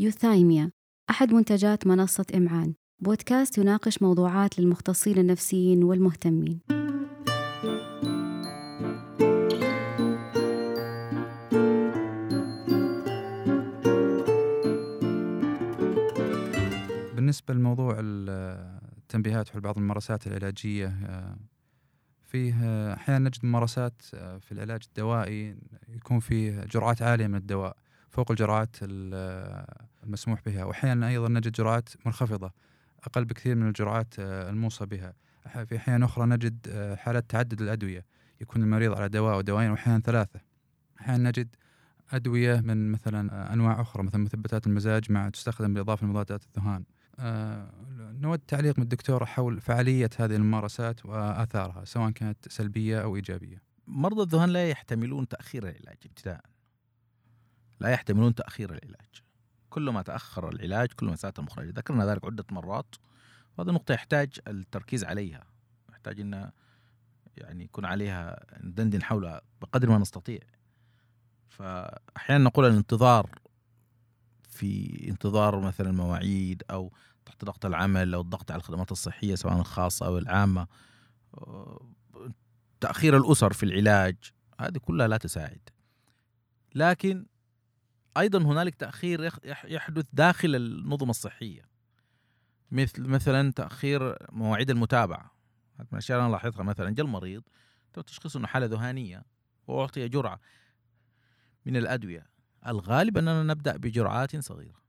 [0.00, 0.70] يوثايميا
[1.10, 2.74] أحد منتجات منصة إمعان.
[3.02, 6.60] بودكاست يناقش موضوعات للمختصين النفسيين والمهتمين.
[17.14, 21.36] بالنسبة لموضوع التنبيهات حول بعض الممارسات العلاجية آه،
[22.22, 25.56] فيه آه، أحيانا نجد ممارسات آه، في العلاج الدوائي
[25.88, 27.76] يكون فيه جرعات عالية من الدواء
[28.10, 28.76] فوق الجرعات
[30.04, 30.64] المسموح بها.
[30.64, 32.52] وأحيانا أيضا نجد جرعات منخفضة
[33.04, 35.14] أقل بكثير من الجرعات الموصى بها.
[35.64, 36.56] في أحيان أخرى نجد
[36.98, 38.06] حالات تعدد الأدوية
[38.40, 40.40] يكون المريض على دواء أو دواءين وأحيانا ثلاثة.
[41.00, 41.56] أحيانا نجد
[42.10, 46.84] أدوية من مثلا أنواع أخرى مثل مثبتات المزاج مع تستخدم بالإضافة لمضادات الذهان.
[47.18, 47.70] آه،
[48.20, 53.62] نود تعليق من الدكتور حول فعالية هذه الممارسات وآثارها سواء كانت سلبية أو إيجابية.
[53.86, 56.40] مرضى الذهان لا يحتملون تأخير العلاج ابتداء
[57.80, 59.22] لا يحتملون تأخير العلاج.
[59.70, 61.68] كل ما تأخر العلاج كل ما ساءت المخرج.
[61.68, 62.94] ذكرنا ذلك عدة مرات
[63.58, 65.46] وهذه نقطة يحتاج التركيز عليها.
[65.90, 66.50] يحتاج أن
[67.36, 70.40] يعني يكون عليها ندندن حولها بقدر ما نستطيع.
[71.48, 73.38] فأحيانا نقول الانتظار
[74.48, 76.92] في انتظار مثلا مواعيد أو
[77.24, 80.66] تحت ضغط العمل أو الضغط على الخدمات الصحية سواء الخاصة أو العامة
[82.80, 84.16] تأخير الأسر في العلاج
[84.60, 85.68] هذه كلها لا تساعد.
[86.74, 87.26] لكن
[88.16, 89.30] أيضا هنالك تأخير
[89.64, 91.62] يحدث داخل النظم الصحية.
[92.70, 95.30] مثل مثلا تأخير مواعيد المتابعة.
[95.76, 96.62] هذه من الأشياء أنا لاحظتها.
[96.62, 97.42] مثلا جاء المريض
[97.92, 99.24] تو تشخيص أنه حالة ذهانية
[99.66, 100.40] وأعطي جرعة
[101.66, 102.26] من الأدوية.
[102.66, 104.80] الغالب أننا نبدأ بجرعات صغيرة.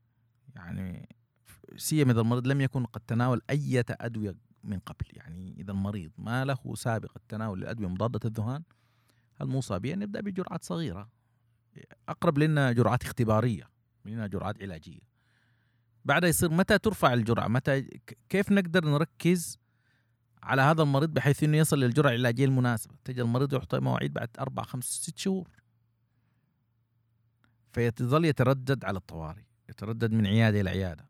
[0.56, 1.16] يعني
[1.76, 5.06] سيما إذا المريض لم يكن قد تناول أي أدوية من قبل.
[5.12, 8.62] يعني إذا المريض ما له سابقة تناول الأدوية مضادة الذهان
[9.40, 11.21] الموصى بها نبدأ بجرعات صغيرة.
[12.08, 13.70] أقرب لنا جرعات اختبارية
[14.04, 15.00] منها جرعات علاجية.
[16.04, 17.82] بعدها يصير متى ترفع الجرعة؟ متى
[18.28, 19.58] كيف نقدر نركز
[20.42, 24.62] على هذا المريض بحيث إنه يصل للجرعة العلاجية المناسبة، تجي المريض يعطي مواعيد بعد أربع
[24.62, 25.48] خمس ست شهور.
[27.72, 31.08] فيظل يتردد على الطوارئ، يتردد من عيادة إلى عيادة.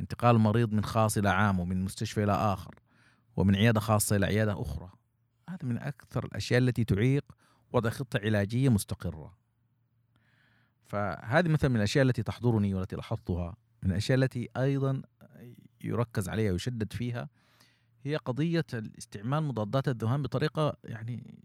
[0.00, 2.74] انتقال المريض من خاص إلى عام ومن مستشفى إلى آخر
[3.36, 4.90] ومن عيادة خاصة إلى عيادة أخرى.
[5.48, 7.24] هذا من أكثر الأشياء التي تعيق
[7.72, 9.39] وضع خطة علاجية مستقرة.
[10.90, 15.02] فهذه مثلا من الأشياء التي تحضرني والتي لاحظتها من الأشياء التي أيضا
[15.84, 17.28] يركز عليها ويشدد فيها
[18.04, 18.66] هي قضية
[18.98, 21.44] استعمال مضادات الذهان بطريقة يعني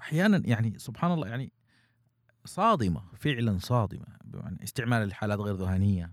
[0.00, 1.52] أحيانا يعني سبحان الله يعني
[2.44, 6.12] صادمة فعلا صادمة يعني استعمال الحالات غير ذهانية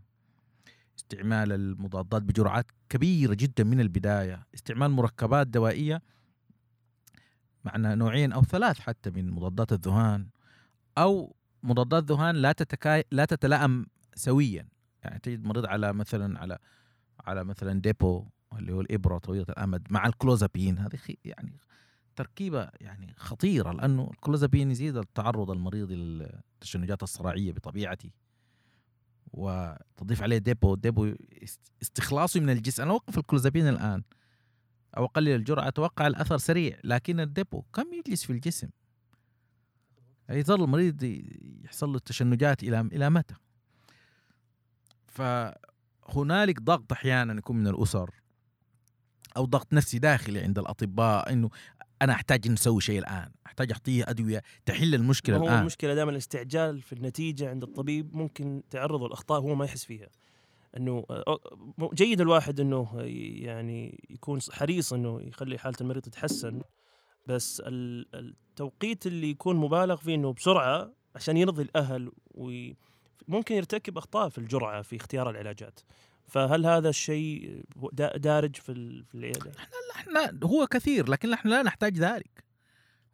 [0.97, 6.01] استعمال المضادات بجرعات كبيرة جدا من البداية استعمال مركبات دوائية
[7.65, 10.27] معنا نوعين أو ثلاث حتى من مضادات الذهان
[10.97, 13.85] أو مضادات ذهان لا تتكاي لا تتلائم
[14.15, 14.67] سويا.
[15.03, 16.57] يعني تجد مريض على مثلا على
[17.19, 18.25] على مثلا ديبو
[18.57, 20.77] اللي هو الإبرة طويلة الأمد مع الكلوزابين.
[20.77, 21.59] هذه يعني
[22.15, 28.09] تركيبة يعني خطيرة لأنه الكلوزابين يزيد التعرض المريض للتشنجات الصرعية بطبيعته
[29.33, 31.15] وتضيف عليه depot depot
[31.81, 32.83] استخلاصه من الجسم.
[32.83, 34.03] أنا أوقف الكلوزابين الآن.
[34.97, 38.69] أو أقلل الجرعة أتوقع الأثر سريع لكن ال depot كم يجلس في الجسم؟
[40.31, 41.03] يظل المريض
[41.63, 43.35] يحصل له التشنجات إلى إلى متى.
[45.07, 48.09] فهنالك ضغط أحيانا يكون من الأسر
[49.37, 51.49] أو ضغط نفسي داخلي عند الأطباء إنه
[52.01, 55.59] أنا أحتاج ان نسوي شيء الآن أحتاج أعطيه أدوية تحل المشكلة هو الآن.
[55.59, 60.09] المشكلة دائما الاستعجال في النتيجة عند الطبيب ممكن تعرض الاخطاء هو ما يحس فيها.
[60.77, 61.05] إنه
[61.93, 63.01] جيد الواحد إنه
[63.41, 66.61] يعني يكون حريص إنه يخلي حالة المريض تتحسن.
[67.25, 74.37] بس التوقيت اللي يكون مبالغ فيه إنه بسرعة عشان يرضي الأهل وممكن يرتكب أخطاء في
[74.37, 75.79] الجرعة في اختيار العلاجات
[76.27, 77.63] فهل هذا الشيء
[78.15, 79.51] دارج في في العيادة؟
[79.95, 82.43] إحنا هو كثير لكن إحنا لا نحتاج ذلك.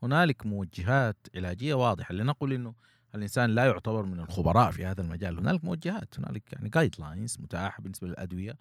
[0.04, 2.74] هنالك موجهات علاجية واضحة لنقل إنه
[3.16, 7.82] الإنسان لا يعتبر من الخبراء في هذا المجال، هنالك موجهات، هنالك يعني جايد لاينز متاحة
[7.84, 8.58] بالنسبة للأدوية.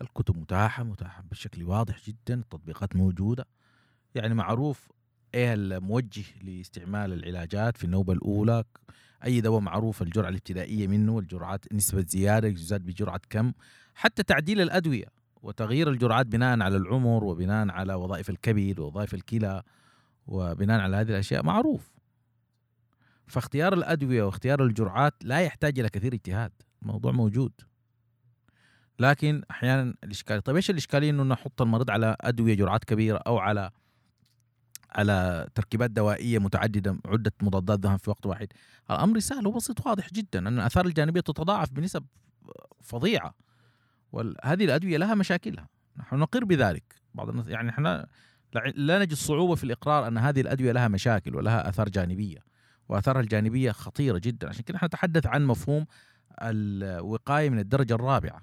[0.00, 3.46] الكتب متاحة متاحة بشكل واضح جدا، التطبيقات موجودة.
[4.14, 4.88] يعني معروف
[5.34, 8.64] إيه الموجه لاستعمال العلاجات في النوبة الأولى.
[9.24, 13.52] أي دواء معروف الجرعة الابتدائية منه الجرعات نسبة زيادة يزاد بجرعة كم
[13.94, 15.06] حتى تعديل الأدوية
[15.42, 19.62] وتغيير الجرعات بناء على العمر وبناء على وظائف الكبد ووظائف الكلى
[20.26, 21.92] وبناء على هذه الأشياء معروف.
[23.26, 27.52] فاختيار الأدوية واختيار الجرعات لا يحتاج إلى كثير اجتهاد الموضوع موجود.
[28.98, 33.70] لكن أحيانا الاشكاليه طيب إيش الاشكاليه إنه نحط المريض على أدوية جرعات كبيرة أو على
[34.94, 38.48] على تركيبات دوائية متعددة عدة مضادات ذهن في وقت واحد.
[38.90, 42.04] الأمر سهل وبسيط واضح جدا أن الآثار الجانبية تتضاعف بنسب
[42.82, 43.34] فظيعة
[44.12, 45.68] وهذه الأدوية لها مشاكلها.
[45.96, 46.94] نحن نقر بذلك.
[47.14, 48.06] بعض الناس يعني إحنا
[48.54, 52.38] لا- نجد صعوبة في الإقرار أن هذه الأدوية لها مشاكل ولها آثار جانبية
[52.88, 54.48] وآثارها الجانبية خطيرة جدا.
[54.48, 55.86] عشان كده إحنا نتحدث عن مفهوم
[56.42, 58.40] الوقاية من الدرجة الرابعة.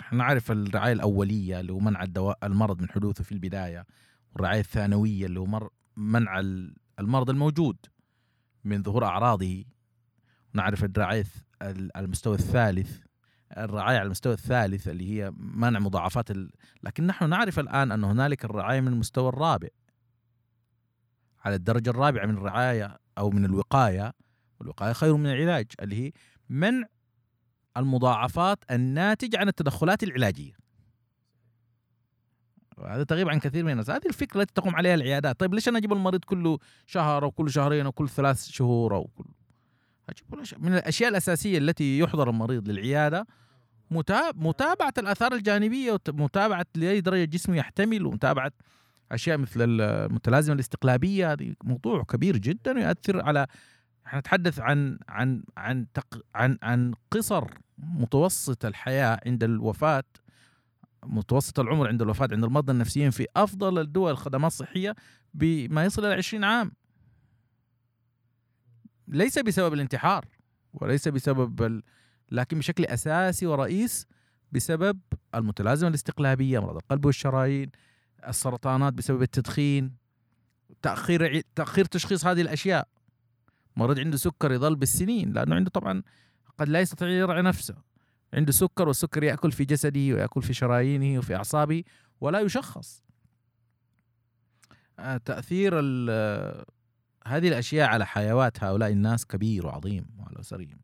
[0.00, 3.86] نحن نعرف الرعاية الأولية اللي هو منع الدواء المرض من حدوثه في البداية
[4.32, 7.76] والرعاية الثانوية اللي هو مر منع ال- المرض الموجود
[8.64, 9.64] من ظهور أعراضه.
[10.54, 11.24] نعرف الرعاية
[11.62, 12.98] ال- على المستوى الثالث.
[13.56, 16.50] الرعاية على المستوى الثالث اللي هي منع مضاعفات ال...
[16.82, 19.68] لكن نحن نعرف الآن أن هنالك الرعاية من المستوى الرابع.
[21.44, 24.12] على الدرجة الرابعة من الرعاية أو من الوقاية.
[24.60, 26.12] والوقاية خير من العلاج اللي هي
[26.48, 26.86] منع
[27.76, 30.52] المضاعفات الناتجة عن التدخلات العلاجية.
[32.80, 33.90] وهذا تغيب عن كثير من الناس.
[33.90, 35.40] هذه الفكرة التي تقوم عليها العيادات.
[35.40, 39.04] طيب ليش أنا أجيب المريض كله شهر أو كل شهرين أو كل ثلاث شهور أو
[39.04, 39.24] كل
[40.58, 43.26] من الأشياء الأساسية التي يحضر المريض للعيادة
[43.90, 48.52] متاب- متابعة الآثار الجانبية ومتابعه لاي درجه جسمه يحتمل ومتابعة
[49.12, 51.32] أشياء مثل المتلازمه الاستقلابية.
[51.32, 53.46] هذه موضوع كبير جدا ويؤثر على
[54.06, 55.86] إحنا نتحدث عن عن عن.
[56.34, 57.44] عن عن قصر
[57.78, 60.04] متوسط الحياة عند الوفاة
[61.06, 64.94] متوسط العمر عند الوفاة عند المرضى النفسيين في أفضل الدول الخدمات الصحية
[65.34, 66.72] بما يصل إلى 20 عام.
[69.08, 70.24] ليس بسبب الانتحار
[70.72, 71.82] وليس بسبب ال...
[72.30, 74.06] لكن بشكل أساسي ورئيس
[74.52, 75.00] بسبب
[75.34, 77.70] المتلازمة الاستقلابية امراض القلب والشرايين
[78.28, 79.92] السرطانات بسبب التدخين
[80.82, 82.88] تأخير ع- تأخير تشخيص هذه الأشياء.
[83.76, 86.02] مريض عنده سكر يظل بالسنين لأنه عنده طبعا
[86.58, 87.74] قد لا يستطيع يرعى نفسه.
[88.34, 91.84] عنده سكر والسكر يأكل في جسده ويأكل في شرايينه وفي أعصابه
[92.20, 93.02] ولا يشخص.
[94.98, 95.72] آه، تأثير
[96.10, 96.64] آه،
[97.26, 100.80] هذه الأشياء على حيوات هؤلاء الناس كبير وعظيم وعلى اسرهم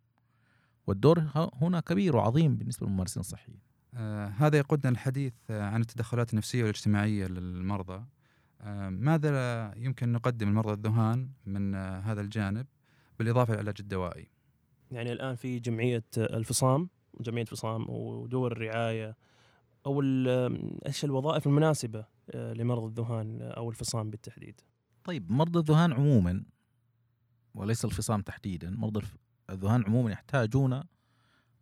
[0.87, 3.61] والدور هنا كبير وعظيم بالنسبة للممارسين الصحيين.
[3.95, 8.05] آه هذا يقودنا للحديث آه عن التدخلات النفسية والاجتماعية للمرضى.
[8.61, 12.67] آه ماذا يمكن نقدم لمرضى الذهان من آه هذا الجانب
[13.19, 14.29] بالإضافة للعلاج الدوائي؟
[14.91, 16.89] يعني الآن في جمعية الفصام.
[17.21, 19.17] جمعيه فصام ودور الرعاية
[19.87, 20.03] أو
[20.87, 24.61] إيش الوظائف المناسبة آه، لمرضى الذهان أو الفصام بالتحديد؟
[25.05, 26.45] طيب مرضى الذهان عموما
[27.55, 29.07] وليس الفصام تحديدا مرضى
[29.51, 30.83] الذهان عموما يحتاجون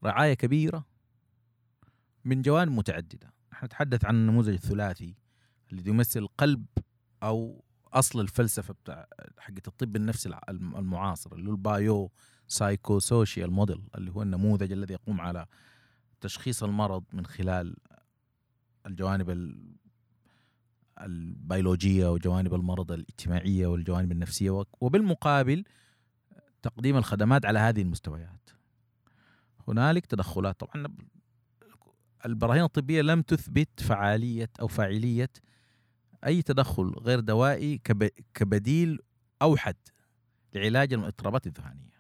[0.05, 0.85] رعاية كبيرة
[2.25, 3.33] من جوانب متعددة.
[3.53, 5.15] نحن نتحدث عن النموذج الثلاثي
[5.73, 6.67] الذي يمثل قلب
[7.23, 9.07] أو أصل الفلسفة بتاع
[9.39, 12.11] حقه الطب النفسي المعاصر اللي هو ال
[12.49, 15.47] bio-psycho-social model اللي هو النموذج الذي يقوم على
[16.21, 17.77] تشخيص المرض من خلال
[18.87, 19.77] الجوانب ال-
[21.01, 25.65] البيولوجية وجوانب المرض الاجتماعية والجوانب النفسية وك- وبالمقابل
[26.63, 28.51] تقديم الخدمات على هذه المستويات.
[29.69, 30.87] هنالك تدخلات طبعا
[32.27, 35.31] البراهين الطبية لم تثبت فعالية أو فاعلية
[36.27, 38.99] أي تدخل غير دوائي كب- كبديل
[39.43, 39.77] أوحد
[40.55, 41.94] لعلاج الإضطرابات الذهانيه.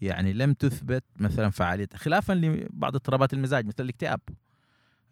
[0.00, 4.20] يعني لم تثبت مثلا فعالية خلافا لبعض اضطرابات المزاج مثل الاكتئاب.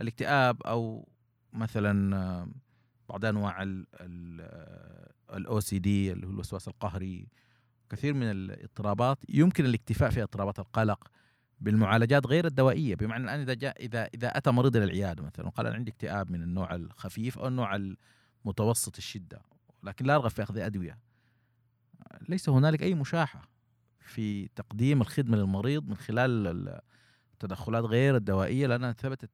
[0.01, 1.09] الاكتئاب أو
[1.53, 2.49] مثلا
[3.09, 3.63] بعض أنواع
[5.31, 7.29] الاو سي دي اللي هو الوسواس القهري.
[7.91, 11.09] كثير من الاضطرابات يمكن الاكتفاء في اضطرابات القلق
[11.61, 12.95] بالمعالجات غير الدوائية.
[12.95, 16.31] بمعنى الآن إذا جاء إذا إذا أتى مريض إلى العياده مثلا وقال أنا عندي اكتئاب
[16.31, 17.95] من النوع الخفيف أو النوع
[18.45, 19.43] المتوسط الشدة
[19.83, 20.99] لكن لا ارغب في أخذ أدوية.
[22.29, 23.54] ليس هنالك أي مشاحة.
[24.05, 26.81] في تقديم الخدمة للمريض من خلال
[27.33, 29.31] التدخلات غير الدوائية لأنها ثبتت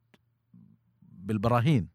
[1.03, 1.89] بالبراهين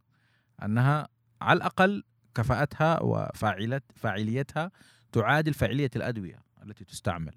[0.64, 1.08] أنها
[1.42, 2.04] على الأقل
[2.36, 4.72] كفاءتها وفاعلت فاعليتها
[5.12, 7.34] تعادل فاعلية الأدوية التي تستعمل.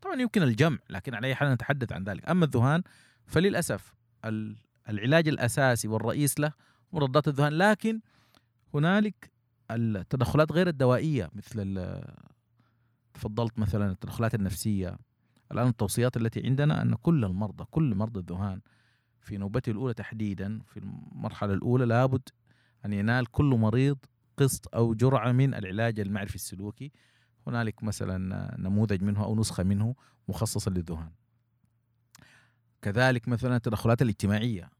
[0.00, 2.82] طبعا يمكن الجمع لكن على أي حال نتحدث عن ذلك، أما الذهان
[3.26, 3.94] فللأسف
[4.24, 4.56] ال-
[4.88, 6.52] العلاج الأساسي والرئيس له
[6.92, 8.00] مضادات الذهان لكن
[8.74, 9.30] هنالك
[9.70, 11.74] التدخلات غير الدوائية مثل
[13.18, 14.98] تفضلت مثلا التدخلات النفسية.
[15.52, 18.60] الآن التوصيات التي عندنا أن كل المرضى كل مرضى الذهان
[19.20, 22.28] في نوبته الأولى تحديدا في المرحلة الأولى لابد
[22.84, 23.98] أن ينال كل مريض
[24.36, 26.92] قسط أو جرعة من العلاج المعرفي السلوكي.
[27.46, 29.94] هنالك مثلا نموذج منه أو نسخة منه
[30.28, 31.10] مخصصة للذهان.
[32.82, 34.70] كذلك مثلا التدخلات الاجتماعية.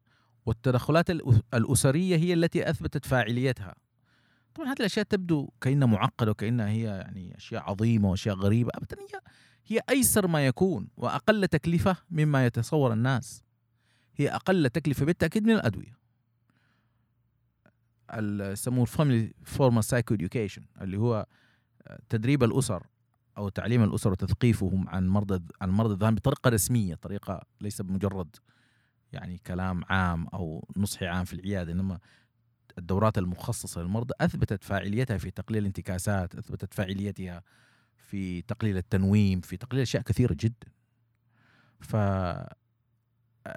[0.46, 1.10] والتدخلات
[1.54, 3.74] الأسرية هي التي أثبتت فاعليتها.
[4.58, 8.70] طبعا هذه الأشياء تبدو كأنها معقدة وكأنها هي يعني أشياء عظيمة وأشياء غريبة.
[8.74, 9.20] ابدا هي
[9.66, 13.42] هي أيسر ما يكون وأقل تكلفة مما يتصور الناس.
[14.16, 15.98] هي أقل تكلفة بالتأكيد من الأدوية.
[18.14, 21.26] ال- يسموه ال family formal psychoeducation اللي هو
[22.08, 22.86] تدريب الأسر
[23.38, 28.36] أو تعليم الأسر وتثقيفهم عن مرضى عن مرضى الذهان بطريقة رسمية طريقة ليس بمجرد
[29.12, 31.98] يعني كلام عام أو نصح عام في العيادة إنما
[32.78, 37.42] الدورات المخصصة للمرضى أثبتت فاعليتها في تقليل الانتكاسات، أثبتت فاعليتها
[37.96, 40.68] في تقليل التنويم، في تقليل أشياء كثيرة جدا.
[41.80, 41.96] ف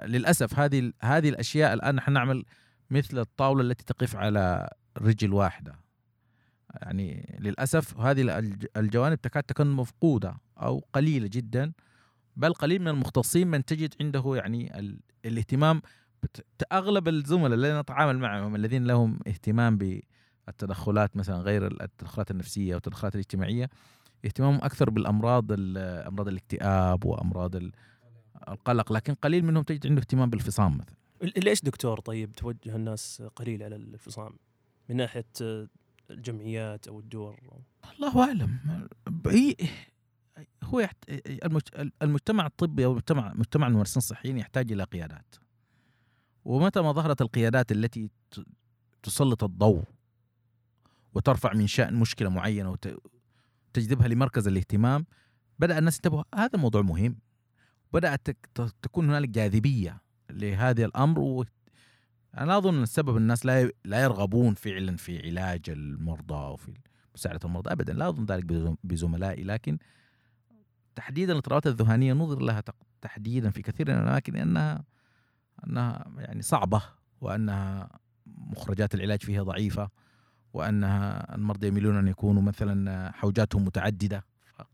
[0.04, 2.44] للأسف هذه هذه الأشياء الآن نحن نعمل
[2.90, 5.78] مثل الطاولة التي تقف على رجل واحدة.
[6.82, 11.72] يعني للأسف هذه الجوانب تكاد تكون مفقودة أو قليلة جدا
[12.36, 14.92] بل قليل من المختصين من تجد عنده يعني
[15.24, 15.82] الاهتمام
[16.72, 23.70] اغلب الزملاء الذين نتعامل معهم الذين لهم اهتمام بالتدخلات مثلا غير التدخلات النفسية والتدخلات الاجتماعية
[24.24, 25.46] اهتمامهم أكثر بالأمراض
[25.78, 27.56] أمراض الاكتئاب وأمراض
[28.48, 30.96] القلق لكن قليل منهم تجد عنده اهتمام بالفصام مثلا.
[31.36, 34.32] ليش دكتور طيب توجه الناس قليل على الفصام؟
[34.88, 35.24] من ناحية
[36.10, 37.40] الجمعيات أو الدور
[37.94, 38.58] الله أعلم.
[40.64, 40.88] هو
[42.02, 45.34] المجتمع الطبي أو المجتمع مجتمع الممارسين الصحيين يحتاج إلى قيادات.
[46.44, 48.10] ومتى ما ظهرت القيادات التي
[49.02, 49.84] تسلط الضوء
[51.14, 52.76] وترفع من شأن مشكلة معينة
[53.74, 55.06] وتجذبها لمركز الاهتمام
[55.58, 57.16] بدأ الناس ينتبهوا هذا موضوع مهم.
[57.92, 58.28] بدأت
[58.82, 61.44] تكون هنالك جاذبية لهذا الأمر و
[62.38, 66.74] أنا أظن السبب الناس لا لا يرغبون فعلا في علاج المرضى أو في
[67.14, 67.92] مساعدة المرضى أبدا.
[67.92, 68.44] لا أظن ذلك
[68.84, 69.78] بزملائي لكن
[70.94, 72.62] تحديدا الاضطرابات الذهانية نظر لها
[73.00, 74.84] تحديدا في كثير من الأماكن لأنها
[75.66, 76.82] انها يعني صعبة
[77.20, 79.90] وأنها مخرجات العلاج فيها ضعيفة
[80.52, 84.24] وأنها المرضى يميلون أن يكونوا مثلا حوجاتهم متعددة.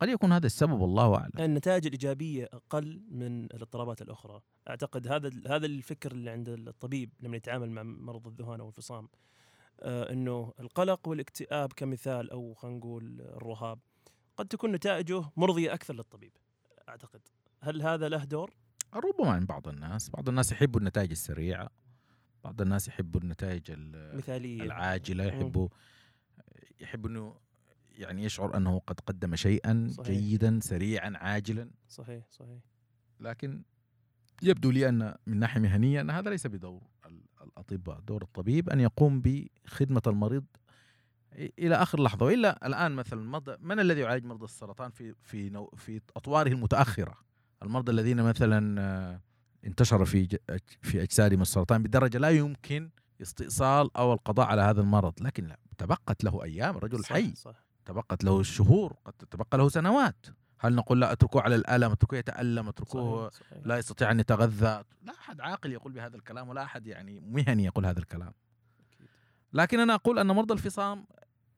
[0.00, 1.32] قد يكون هذا السبب الله أعلم.
[1.38, 4.40] النتائج الإيجابية أقل من الاضطرابات الأخرى.
[4.68, 9.08] أعتقد هذا هذا الفكر اللي عند الطبيب لما يتعامل مع مرض الذهان أو الفصام
[9.80, 13.78] آه إنه القلق والاكتئاب كمثال أو خلينا نقول الرهاب
[14.36, 16.32] قد تكون نتائجه مرضية أكثر للطبيب
[16.88, 17.20] أعتقد.
[17.60, 18.54] هل هذا له دور؟
[18.94, 20.10] ربما عند بعض الناس.
[20.10, 21.70] بعض الناس يحبوا النتائج السريعة.
[22.44, 24.62] بعض الناس يحبوا النتائج المثالية.
[24.62, 25.68] العاجلة يحبوا
[26.80, 27.36] يحب إنه
[27.90, 30.08] يعني يشعر أنه قد قدم شيئا صحيح.
[30.08, 31.70] جيدا سريعا عاجلا.
[31.88, 32.58] صحيح صحيح.
[33.20, 33.62] لكن
[34.42, 36.82] يبدو لي أن من ناحية مهنية أن هذا ليس بدور
[37.42, 38.00] الأطباء.
[38.00, 40.44] دور الطبيب أن يقوم بخدمة المريض
[41.32, 42.26] إلى آخر لحظة.
[42.26, 47.27] وإلا الآن مثلا من الذي يعالج مرضى السرطان في في في أطواره المتأخرة؟
[47.62, 49.20] المرضى الذين مثلا آه،
[49.66, 50.38] انتشر في
[50.82, 52.90] في اجسادهم السرطان بدرجة لا يمكن
[53.22, 55.14] استئصال أو القضاء على هذا المرض.
[55.20, 57.34] لكن لا تبقت له أيام الرجل صح حي.
[57.34, 57.64] صح.
[57.84, 60.26] تبقت له شهور قد تبقى له سنوات.
[60.60, 63.48] هل نقول لا اتركوه على الألم اتركوه يتألم اتركوه صحيح.
[63.50, 63.66] صحيح.
[63.66, 67.86] لا يستطيع أن يتغذى؟ لا أحد عاقل يقول بهذا الكلام ولا أحد يعني مهني يقول
[67.86, 68.32] هذا الكلام.
[69.52, 71.06] لكن أنا أقول أن مرضى الفصام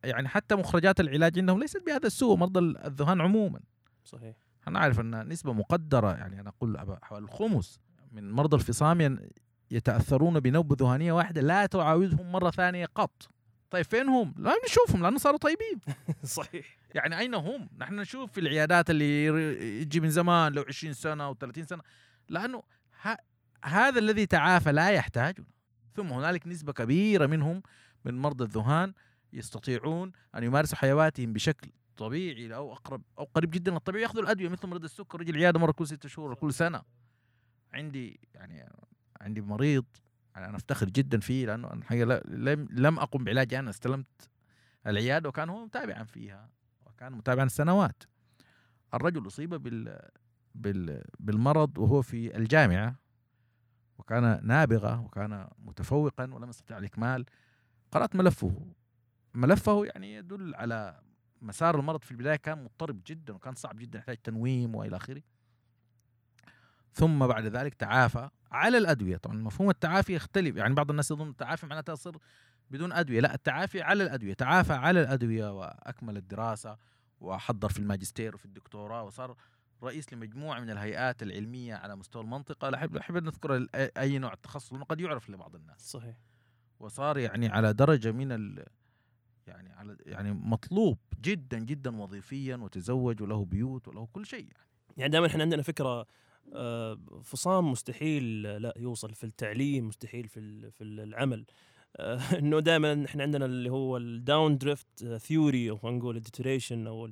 [0.04, 3.60] يعني حتى مخرجات العلاج عندهم ليست بهذا السوء مرضى الذهان عموما.
[4.04, 4.36] صحيح.
[4.68, 7.80] أنا عارف أن نسبة مقدرة يعني أنا أقول حوالي الخمس
[8.12, 9.18] من مرضى الفصام
[9.70, 13.30] يتأثرون بنوبه ذهانيه واحدة لا تعاودهم مرة ثانية قط.
[13.70, 15.80] طيب فين هم؟ لا نشوفهم لأنه صاروا طيبين.
[16.24, 16.76] صحيح.
[16.94, 19.26] يعني أين هم؟ نحن نشوف في العيادات اللي
[19.80, 21.82] يجي من زمان لو 20 سنة أو 30 سنة.
[22.28, 22.62] لأنه
[23.02, 23.16] ه...
[23.64, 25.46] هذا الذي تعافى لا يحتاجنا
[25.94, 27.62] ثم هنالك نسبة كبيرة منهم
[28.04, 28.92] من مرضى الذهان
[29.32, 34.48] يستطيعون أن يمارسوا حيواتهم بشكل طبيعي أو أقرب أو قريب جدا من الطبيعي يأخذوا الأدوية
[34.48, 36.82] مثل مريض السكر يجي العيادة مرة كل ستة شهور كل سنة.
[37.72, 38.72] عندي يعني
[39.20, 39.84] عندي مريض
[40.34, 43.58] يعني أنا أفتخر جدا فيه لأنه الحقيقة لم لم أقم بعلاجي.
[43.58, 44.30] أنا استلمت
[44.86, 46.50] العيادة وكان هو متابعا فيها
[46.86, 48.02] وكان متابعا سنوات
[48.94, 49.98] الرجل أصيب بال
[50.54, 52.94] بال بالمرض وهو في الجامعة
[53.98, 57.24] وكان نابغة وكان متفوقا ولم يستطع الإكمال.
[57.92, 58.66] قرأت ملفه.
[59.34, 61.00] ملفه يعني يدل على
[61.42, 65.22] مسار المرض في البداية كان مضطرب جدا وكان صعب جدا يحتاج تنويم وإلى آخره.
[66.92, 69.16] ثم بعد ذلك تعافى على الأدوية.
[69.16, 72.16] طبعا مفهوم التعافي يختلف يعني بعض الناس يظن التعافي معناتها يصير
[72.70, 73.20] بدون أدوية.
[73.20, 74.34] لا التعافي على الأدوية.
[74.34, 76.76] تعافى على الأدوية وأكمل الدراسة
[77.20, 79.36] وحضر في الماجستير وفي الدكتوراه وصار
[79.82, 82.68] رئيس لمجموعة من الهيئات العلمية على مستوى المنطقة.
[82.70, 85.90] لا أحب أحب نذكر أي نوع تخصص لأنه قد يعرف لبعض الناس.
[85.90, 86.16] صحيح.
[86.80, 88.56] وصار يعني على درجة من
[89.50, 94.66] يعني على يعني مطلوب جدا جدا وظيفيا وتزوج وله بيوت وله كل شيء يعني.
[94.96, 96.06] يعني دائما إحنا عندنا فكرة
[96.54, 101.44] آه، فصام مستحيل لا يوصل في التعليم مستحيل في في العمل.
[101.96, 106.86] آه، إنه دائما إحنا عندنا اللي هو ال downdrift theory أو خلينا نقول ال deterioration
[106.86, 107.08] أو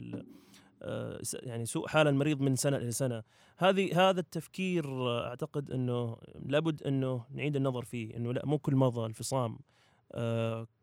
[0.82, 3.22] آه، يعني سوء حال المريض من سنة إلى سنة.
[3.56, 6.16] هذه هذا التفكير أعتقد إنه
[6.46, 9.58] لابد إنه نعيد النظر فيه إنه لا مو كل مرضى الفصام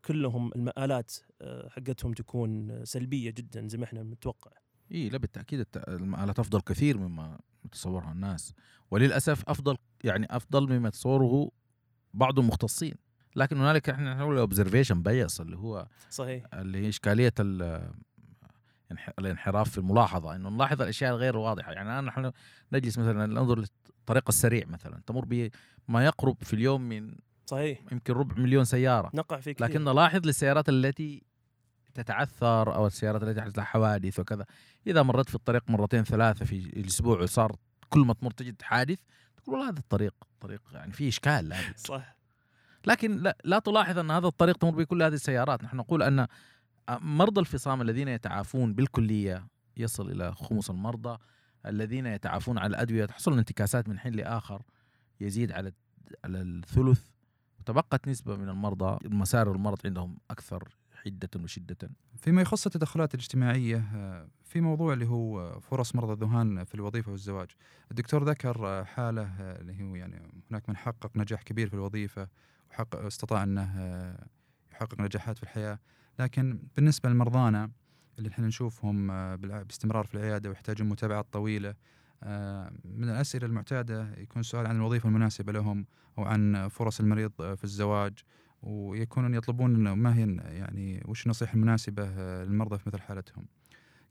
[0.06, 4.52] كلهم المآلات آه، حقتهم تكون سلبية جدا زي ما إحنا متوقع.
[4.92, 8.54] إي لا بالتأكيد المآلات أفضل كثير مما يتصورها الناس.
[8.92, 11.52] وللأسف أفضل يعني أفضل مما يتصوره
[12.14, 12.96] بعض المختصين
[13.36, 16.44] لكن هنالك إحنا نقول observation bias اللي هو صحيح.
[16.54, 17.92] اللي هي إشكالية ال-
[18.94, 20.36] انح- الانحراف في الملاحظة.
[20.36, 21.72] إنه نلاحظ الأشياء الغير واضحة.
[21.72, 22.32] يعني الان نحن
[22.74, 25.02] نجلس مثلا ننظر للطريق السريع مثلا.
[25.08, 25.26] تمر
[25.88, 27.80] بما يقرب في اليوم من صحيح.
[27.92, 29.12] يمكن ربع مليون سيارة.
[29.14, 29.68] نقع في كثير.
[29.68, 31.24] لكن نلاحظ للسيارات التي
[31.94, 34.46] تتعثر أو السيارات التي تحدث لها حوادث وكذا.
[34.88, 37.56] إذا مرت في الطريق مرتين ثلاثة في الأسبوع وصار
[37.90, 39.00] كل ما تمر تجد حادث
[39.38, 42.16] تقول والله هذا الطريق طريق يعني فيه إشكال لابد صح.
[42.88, 45.64] لكن لا, لا تلاحظ أن هذا الطريق تمر به كل هذه السيارات.
[45.64, 46.28] نحن نقول أن
[46.90, 49.48] مرضى الفصام الذين يتعافون بالكلية
[49.78, 51.18] يصل إلى خمس المرضى.
[51.66, 54.62] الذين يتعافون على الأدوية تحصل انتكاسات من حين لآخر
[55.20, 55.72] يزيد على
[56.26, 57.02] على الثلث.
[57.66, 61.90] وتبقت نسبة من المرضى مسار المرض عندهم أكثر حدة وشدة.
[62.18, 67.48] فيما يخص التدخلات الاجتماعية آه، في موضوع اللي هو فرص مرضى الذهان في الوظيفة والزواج.
[67.92, 72.28] الدكتور ذكر آه، حالة آه، اللي هو يعني هناك من حقق نجاح كبير في الوظيفة
[72.72, 73.64] وحقق استطاع أنه
[74.72, 75.80] يحقق نجاحات في الحياة.
[76.20, 77.72] لكن بالنسبة لمرضانا
[78.18, 81.76] اللي إحنا نشوفهم باستمرار في العيادة ويحتاجون متابعات طويلة
[82.86, 85.86] من الأسئلة المعتادة يكون سؤال عن الوظيفة المناسبة لهم
[86.18, 88.14] أو عن فرص المريض آه، في الزواج
[88.62, 93.48] ويكونون يطلبون ما هي يعني وش النصيحة المناسبة آه، للمرضى في مثل حالتهم.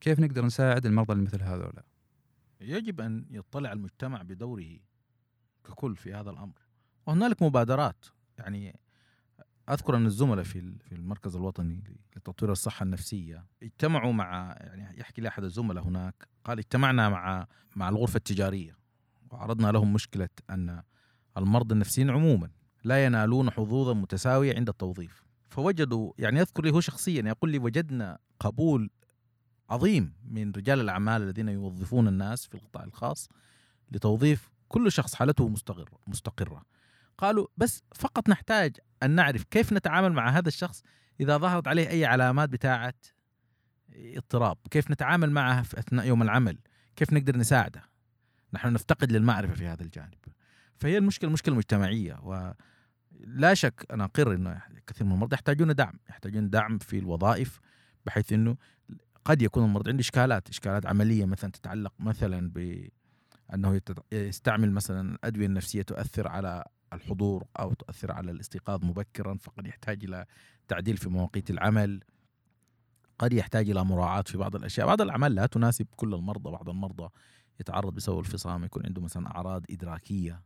[0.00, 1.82] كيف نقدر نساعد المرضى اللي مثل هذولا؟
[2.60, 4.78] يجب أن يطلع المجتمع بدوره
[5.64, 6.58] ككل في هذا الأمر.
[7.06, 8.06] وهنالك مبادرات.
[8.38, 8.80] يعني
[9.70, 11.84] أذكر أن الزملاء في في المركز الوطني
[12.16, 17.46] لتطوير الصحة النفسية اجتمعوا مع يعني يحكي لي احد الزملاء هناك قال اجتمعنا مع
[17.76, 18.76] مع الغرفة التجارية
[19.30, 20.82] وعرضنا لهم مشكلة أن
[21.36, 22.50] المرضى النفسيين عموما
[22.84, 25.24] لا ينالون حظوظا متساوية عند التوظيف.
[25.48, 28.90] فوجدوا يعني يذكر لي هو شخصيا يقول لي وجدنا قبول
[29.70, 33.28] عظيم من رجال الأعمال الذين يوظفون الناس في القطاع الخاص
[33.92, 36.62] لتوظيف كل شخص حالته مستقرة مستقرة.
[37.18, 40.82] قالوا بس فقط نحتاج أن نعرف كيف نتعامل مع هذا الشخص
[41.20, 42.94] إذا ظهرت عليه أي علامات بتاعة
[43.96, 46.58] اضطراب كيف نتعامل معه في أثناء يوم العمل
[46.96, 47.82] كيف نقدر نساعده.
[48.52, 50.14] نحن نفتقد للمعرفة في هذا الجانب.
[50.76, 56.50] فهي المشكلة مشكلة مجتمعية ولا شك أنا أقر أنه كثير من المرضى يحتاجون دعم يحتاجون
[56.50, 57.60] دعم في الوظائف
[58.06, 58.56] بحيث أنه
[59.24, 62.88] قد يكون المرضى عنده إشكالات إشكالات عملية مثلا تتعلق مثلا ب
[63.54, 63.80] انه
[64.12, 70.26] يستعمل مثلا الأدوية النفسية تؤثر على الحضور أو تؤثر على الاستيقاظ مبكرا فقد يحتاج إلى
[70.68, 72.00] تعديل في مواقيت العمل.
[73.18, 74.86] قد يحتاج إلى مراعاة في بعض الأشياء.
[74.86, 76.50] بعض الأعمال لا تناسب كل المرضى.
[76.50, 77.08] بعض المرضى
[77.60, 80.42] يتعرض بسبب الفصام يكون عنده مثلا أعراض إدراكية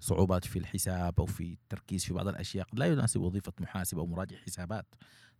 [0.00, 2.66] صعوبات في الحساب أو في التركيز في بعض الأشياء.
[2.66, 4.86] قد لا يناسب وظيفة محاسب أو مراجع حسابات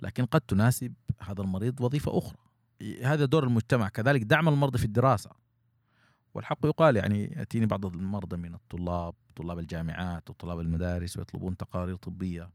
[0.00, 2.38] لكن قد تناسب هذا المريض وظيفة أخرى.
[3.02, 3.88] هذا دور المجتمع.
[3.88, 5.30] كذلك دعم المرضى في الدراسة.
[6.34, 12.50] والحق يقال يعني يأتيني بعض المرضى من الطلاب طلاب الجامعات وطلاب المدارس ويطلبون تقارير طبية.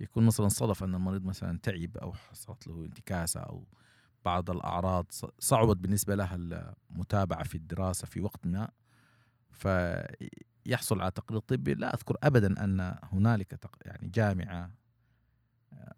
[0.00, 3.64] يكون مثلا صدف إن المريض مثلا تعب أو حصلت له انتكاسة أو
[4.24, 5.06] بعض الأعراض
[5.38, 6.34] صعبت بالنسبة لها
[6.90, 8.68] المتابعة في الدراسة في وقت ما
[9.50, 11.74] فيحصل على تقرير طبي.
[11.74, 14.70] لا أذكر ابدا أن هنالك يعني جامعة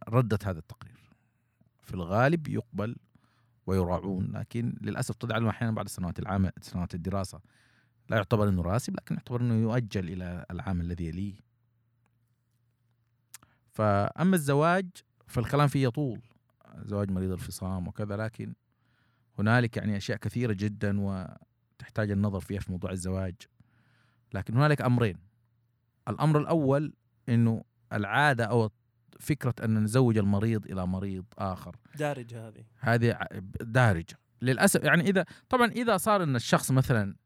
[0.09, 1.11] ردت هذا التقرير.
[1.81, 2.97] في الغالب يقبل
[3.67, 7.41] ويراعون لكن للأسف تدعم أحيانا بعد سنوات العمل سنوات الدراسة.
[8.09, 11.48] لا يعتبر إنه راسب لكن يعتبر إنه يؤجل إلى العام الذي يليه.
[13.79, 14.87] فأما الزواج
[15.27, 16.21] فالكلام فيه يطول
[16.85, 18.55] زواج مريض الفصام وكذا لكن
[19.39, 23.35] هنالك يعني أشياء كثيرة جدا وتحتاج النظر فيها في موضوع الزواج.
[24.35, 25.17] لكن هنالك أمرين.
[26.09, 26.93] الأمر الأول
[27.29, 28.71] إنه العادة أو
[29.21, 31.77] فكرة أن نزوج المريض إلى مريض آخر.
[31.99, 32.65] دارج هذه.
[32.79, 33.19] هذه
[33.61, 34.19] دارجة.
[34.43, 37.17] للأسف يعني إذا طبعا إذا صار إن الشخص مثلا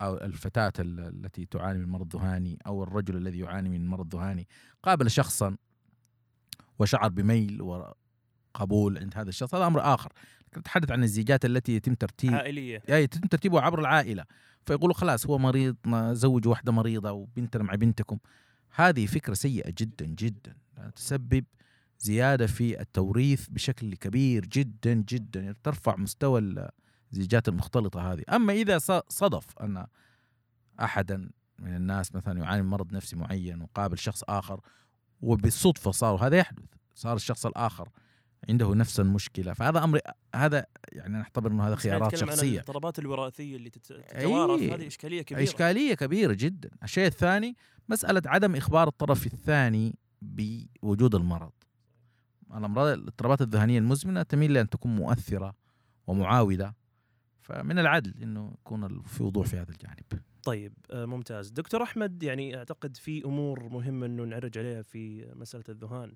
[0.00, 4.48] أو الفتاة ال- التي تعاني من مرض ذهاني أو الرجل الذي يعاني من مرض ذهاني
[4.82, 5.56] قابل شخصا
[6.78, 10.12] وشعر بميل وقبول عند هذا الشخص هذا أمر آخر.
[10.58, 12.82] نتحدث عن الزيجات التي يتم ترتيب عائلية.
[12.88, 14.24] يعني يتم ترتيبه عبر العائلة.
[14.66, 15.76] فيقولوا خلاص هو مريض
[16.12, 18.18] زوجوا واحدة مريضة وبنتنا مع بنتكم.
[18.74, 20.56] هذه فكرة سيئة جدا جدا.
[20.96, 21.44] تسبب
[21.98, 25.40] زيادة في التوريث بشكل كبير جدا جدا.
[25.40, 26.68] يعني ترفع مستوى
[27.12, 28.22] الزيجات المختلطة هذه.
[28.32, 29.86] أما إذا صدف أن
[30.80, 34.60] احدا من الناس مثلا يعاني من مرض نفسي معين وقابل شخص آخر
[35.24, 37.88] وبالصدفة صار هذا يحدث صار الشخص الآخر
[38.48, 39.52] عنده نفس المشكلة.
[39.52, 40.00] فهذا أمر
[40.34, 42.52] هذا يعني نعتبر إنه هذا خيارات عن شخصية.
[42.52, 44.74] الاضطرابات الوراثيه اللي تت- تتوارث أي.
[44.74, 45.42] هذه إشكالية كبيرة.
[45.42, 46.70] إشكالية كبيرة جدا.
[46.82, 47.56] الشيء الثاني
[47.88, 51.52] مسألة عدم إخبار الطرف الثاني بوجود المرض.
[52.54, 55.54] الأمراض الاضطرابات الذهنية المزمنة تميل لأن تكون مؤثرة
[56.06, 56.74] ومعاودة.
[57.40, 60.22] فمن العدل إنه يكون في وضوح في هذا الجانب.
[60.44, 61.50] طيب آه، ممتاز.
[61.50, 66.14] دكتور أحمد يعني أعتقد في أمور مهمة إنه نعرج عليها في مسألة الذهان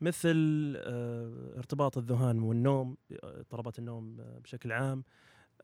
[0.00, 5.04] مثل آه، ارتباط الذهان والنوم اضطرابات النوم آه، بشكل عام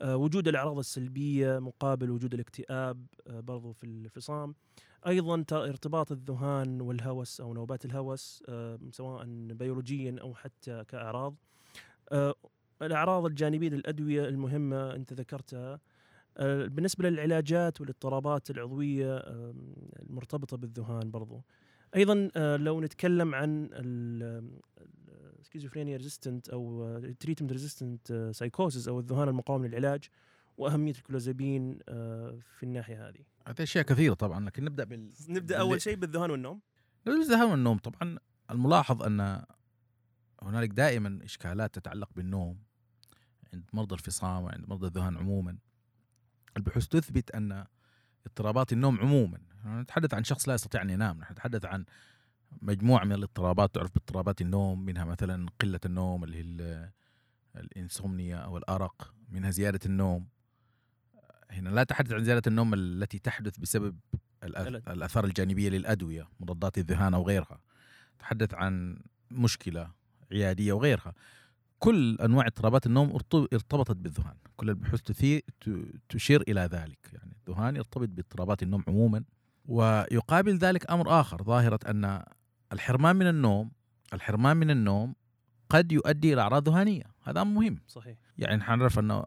[0.02, 4.54] وجود الأعراض السلبية مقابل وجود الاكتئاب برضو في الفصام
[5.06, 8.44] أيضا ارتباط الذهان والهوس أو نوبات الهوس
[8.90, 11.34] سواء بيولوجيا أو حتى كأعراض.
[12.82, 15.80] الأعراض الجانبية للأدوية المهمة أنت ذكرتها
[16.36, 19.54] آه، بالنسبة للعلاجات والاضطرابات العضوية آه،
[20.02, 21.42] المرتبطة بالذهان برضو
[21.96, 23.68] أيضا آه، لو نتكلم عن
[25.40, 30.08] ال schizophrenia resistant أو treatment resistant psychosis أو الذهان المقاوم للعلاج
[30.58, 33.24] وأهمية الكلوزابين آه، في الناحية هذه.
[33.48, 36.60] هذه أشياء كثيرة طبعا لكن نبدأ بال نبدأ أول شيء بالذهان والنوم.
[37.06, 38.18] الذهان والنوم طبعا
[38.50, 39.44] الملاحظ أن
[40.42, 42.58] هنالك دائما إشكالات تتعلق بالنوم
[43.54, 45.58] عند مرضى الفصام وعند مرضى الذهان عموما
[46.56, 47.64] البحوث تثبت أن
[48.26, 51.84] اضطرابات النوم عموما نتحدث عن شخص لا يستطيع أن ينام نحن نتحدث عن
[52.62, 56.90] مجموعة من الاضطرابات تعرف باضطرابات النوم منها مثلا قلة النوم اللي هي ال-
[57.56, 60.28] الإنسومنيا أو الأرق منها زيادة النوم.
[61.50, 63.98] هنا لا تحدث عن زيادة النوم التي تحدث بسبب
[64.88, 67.60] الأثار الجانبية للأدوية مضادات الذهان أو غيرها.
[68.18, 69.90] تحدث عن مشكلة
[70.32, 71.14] عيادية وغيرها
[71.78, 74.36] كل أنواع اضطرابات النوم ارتب- ارتبطت بالذهان.
[74.56, 75.42] كل البحوث تثير
[76.08, 77.10] تشير إلى ذلك.
[77.12, 79.24] يعني الذهان يرتبط باضطرابات النوم عموما.
[79.64, 82.22] ويقابل ذلك أمر آخر ظاهرة أن
[82.72, 83.70] الحرمان من النوم
[84.12, 85.14] الحرمان من النوم
[85.68, 87.04] قد يؤدي إلى أعراض ذهانية.
[87.22, 87.78] هذا أمر مهم.
[87.86, 88.18] صحيح.
[88.38, 89.24] يعني نحن نعرف أن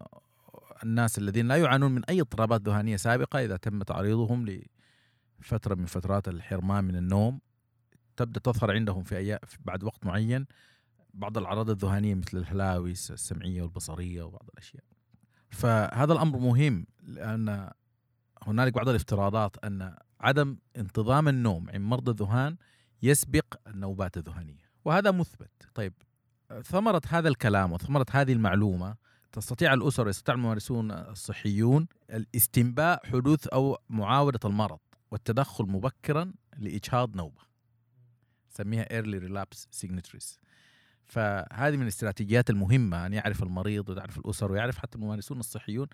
[0.83, 4.45] الناس الذين لا يعانون من أي اضطرابات ذهانية سابقة إذا تم تعريضهم
[5.39, 7.39] لفترة من فترات الحرمان من النوم
[8.17, 10.45] تبدأ تظهر عندهم في أيام بعد وقت معين
[11.19, 14.83] بعض الأعراض الذهانيه مثل الهلاوس السمعية والبصرية وبعض الأشياء.
[15.49, 17.71] فهذا الأمر مهم لأن
[18.43, 22.57] هنالك بعض الافتراضات أن عدم انتظام النوم عند مرضى الذهان
[23.01, 25.51] يسبق النوبات الذهانيه وهذا مثبت.
[25.73, 25.93] طيب
[26.63, 28.95] ثمرة هذا الكلام وثمرة هذه المعلومة
[29.31, 34.79] تستطيع الأسر ويستطيع الممارسون الصحيون الاستنباء حدوث أو معاودة المرض
[35.11, 37.41] والتدخل مبكرا لإجهاض نوبة.
[38.51, 40.39] نسميها early relapse signatures.
[41.09, 45.87] فهذه من الاستراتيجيات المهمة أن يعرف المريض ويعرف الأسر ويعرف حتى الممارسون الصحيون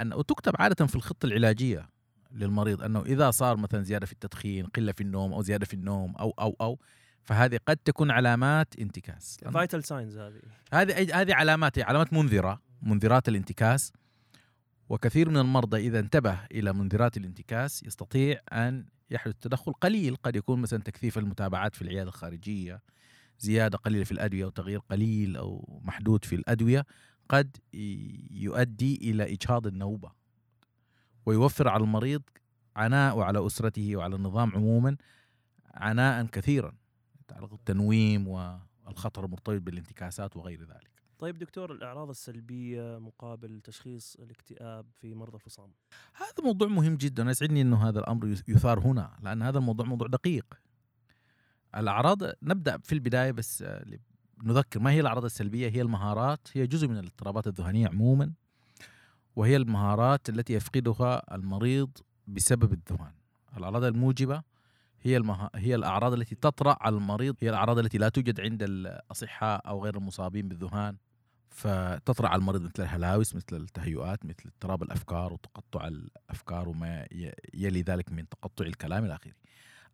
[0.00, 1.88] أن وتكتب عادة في الخطة العلاجية
[2.32, 6.16] للمريض أنه إذا صار مثلا زيادة في التدخين، قلة في النوم أو زيادة في النوم
[6.16, 6.78] أو أو أو
[7.22, 9.38] فهذه قد تكون علامات انتكاس.
[9.52, 10.40] vital signs هذه.
[10.72, 13.92] هذه هذه علامات علامات منذرة منذرات الانتكاس
[14.88, 20.60] وكثير من المرضى إذا انتبه إلى منذرات الانتكاس يستطيع أن يحدث تدخل قليل قد يكون
[20.60, 22.82] مثلا تكثيف المتابعات في العيادة الخارجية
[23.38, 26.86] زيادة قليلة في الأدوية أو تغيير قليل أو محدود في الأدوية
[27.28, 27.56] قد
[28.30, 30.12] يؤدي إلى اجهاض النوبة
[31.26, 32.22] ويوفر على المريض
[32.76, 34.96] عناء وعلى أسرته وعلى النظام عموما
[35.74, 36.72] عناء كثيرا
[37.20, 45.14] يتعلق بالتنويم والخطر المرتبط بالانتكاسات وغير ذلك طيب دكتور الأعراض السلبية مقابل تشخيص الاكتئاب في
[45.14, 45.72] مرضى الفصام.
[46.14, 50.06] هذا موضوع مهم جدا يسعدني إنه هذا الأمر يث- يثار هنا لأن هذا الموضوع موضوع
[50.08, 50.46] دقيق.
[51.76, 53.84] الأعراض نبدأ في البداية بس آه،
[54.44, 58.32] نذكر ما هي الأعراض السلبية؟ هي المهارات هي جزء من الاضطرابات الذهانيه عموما
[59.36, 61.90] وهي المهارات التي يفقدها المريض
[62.26, 63.12] بسبب الذهان.
[63.56, 64.42] الأعراض الموجبة
[65.02, 65.50] هي المها...
[65.54, 69.96] هي الأعراض التي تطرأ على المريض هي الأعراض التي لا توجد عند الأصحاء أو غير
[69.96, 70.96] المصابين بالذهان
[71.50, 77.06] فتطرأ على المريض مثل الهلاوس مثل التهيؤات مثل اضطراب الأفكار وتقطع الأفكار وما
[77.54, 79.32] يلي ذلك من تقطع الكلام إلى آخره.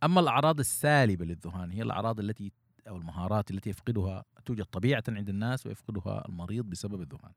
[0.05, 2.53] أما الأعراض السالبة للذهان هي الأعراض التي
[2.89, 7.33] أو المهارات التي يفقدها توجد طبيعة عند الناس ويفقدها المريض بسبب الذهان.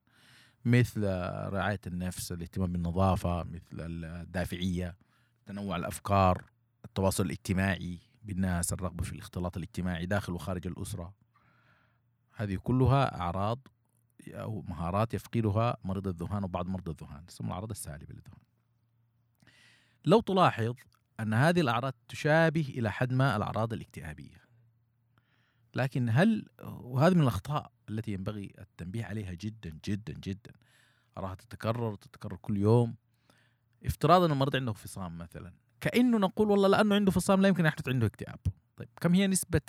[0.65, 1.03] مثل
[1.53, 4.97] رعاية النفس، الاهتمام بالنظافة، مثل الدافعية،
[5.45, 6.45] تنوع الأفكار،
[6.85, 11.13] التواصل الاجتماعي بالناس، الرغبة في الاختلاط الاجتماعي داخل وخارج الأسرة.
[12.35, 13.67] هذه كلها أعراض
[14.27, 18.41] أو مهارات يفقدها مريض الذهان وبعض مرضى الذهان تسمى الأعراض السالبة للذهان.
[20.05, 20.75] لو تلاحظ
[21.21, 24.41] أن هذه الأعراض تشابه إلى حد ما الأعراض الاكتئابية.
[25.75, 30.53] لكن هل وهذه من الأخطاء التي ينبغي التنبيه عليها جدا جدا جدا.
[31.17, 32.95] أراها تتكرر تتكرر كل يوم.
[33.85, 37.89] افتراضا ان المريض عنده فصام مثلا كأنه نقول والله لأنه عنده فصام لا يمكن يحدث
[37.89, 38.39] عنده اكتئاب.
[38.77, 39.61] طيب كم هي نسبة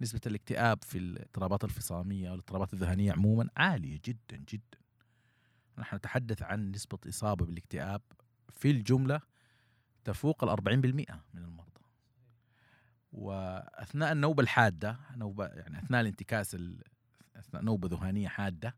[0.00, 4.78] نسبة الاكتئاب في الاضطرابات الفصامية والاضطرابات الذهنية عموما عالية جدا جدا.
[5.78, 8.02] نحن نتحدث عن نسبة إصابة بالاكتئاب
[8.50, 9.20] في الجملة
[10.04, 11.68] تفوق الأربعين بالمئة من المرضى.
[13.12, 16.82] وأثناء النوبة الحادة نوبة يعني أثناء الانتكاس ال-
[17.36, 18.76] أثناء نوبة ذهانية حادة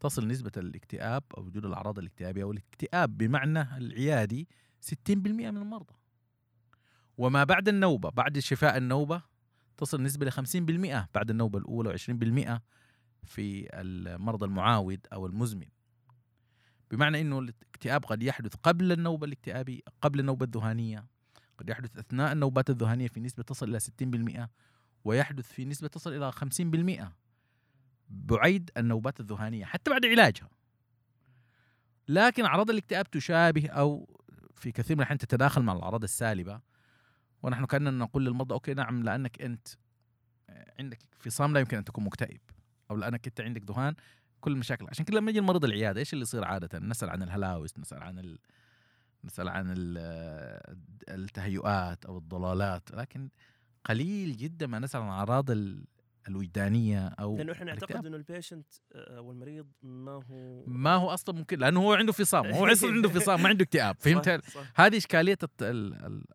[0.00, 4.48] تصل نسبة الاكتئاب أو وجود الأعراض الاكتئابية أو الاكتئاب بمعنى العيادي
[4.80, 4.90] 60%
[5.50, 5.94] من المرضى
[7.18, 9.22] وما بعد النوبة بعد شفاء النوبة
[9.76, 12.58] تصل نسبة ل 50% بعد النوبة الأولى و20%
[13.24, 15.66] في المرضى المعاود أو المزمن
[16.92, 21.06] بمعنى أنه الاكتئاب قد يحدث قبل النوبة الاكتئابية قبل النوبة الذهانية
[21.58, 23.80] قد يحدث أثناء النوبات الذهانية في نسبة تصل إلى
[24.44, 24.48] 60%
[25.04, 27.12] ويحدث في نسبة تصل إلى 50%
[28.08, 30.48] بعيد النوبات الذهانية حتى بعد علاجها.
[32.08, 34.20] لكن أعراض الاكتئاب تشابه أو
[34.54, 36.60] في كثير من الأحيان تتداخل مع الأعراض السالبة.
[37.42, 39.68] ونحن كأننا نقول للمرضى أوكي نعم لأنك أنت
[40.78, 42.40] عندك فصام لا يمكن أن تكون مكتئب
[42.90, 43.94] أو لأنك أنت عندك ذهان
[44.42, 47.78] كل المشاكل عشان كذا لما يجي المريض العيادة إيش اللي يصير عادة؟ نسأل عن الهلاوس
[47.78, 48.38] نسأل عن ال...
[49.24, 49.98] نسأل عن ال...
[51.08, 52.90] التهيؤات أو الضلالات.
[52.90, 53.28] لكن
[53.84, 55.84] قليل جدا ما نسأل عن أعراض ال...
[56.28, 58.06] الوجدانية أو لأنه إحنا نعتقد.
[58.06, 62.46] إنه ال patient أو المريض ما هو ما هو أصلا ممكن لأنه هو عنده فصام
[62.46, 64.40] هو أصلا عنده فصام ما عنده اكتئاب فهمت؟
[64.74, 65.38] هذه إشكالية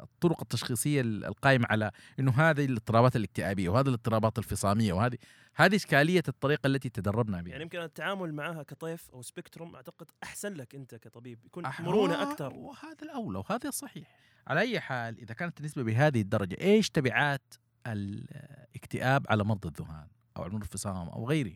[0.01, 5.17] الطرق التشخيصية ال- القائمة على إنه هذه الاضطرابات الاكتئابية وهذه الاضطرابات الفصاميه وهذه
[5.55, 7.51] هذه إشكالية الطريقة التي تدربنا بها.
[7.51, 12.31] يعني يمكن التعامل معها كطيف أو spectrum أعتقد أحسن لك أنت كطبيب يكون مرونة آه،
[12.31, 12.53] أكثر.
[12.53, 17.53] وهذا الأولى وهذا الصحيح على أي حال إذا كانت النسبة بهذه الدرجة إيش تبعات
[17.93, 21.53] الاكتئاب على مرضى الذهان أو على مرضى الفصام أو غيره.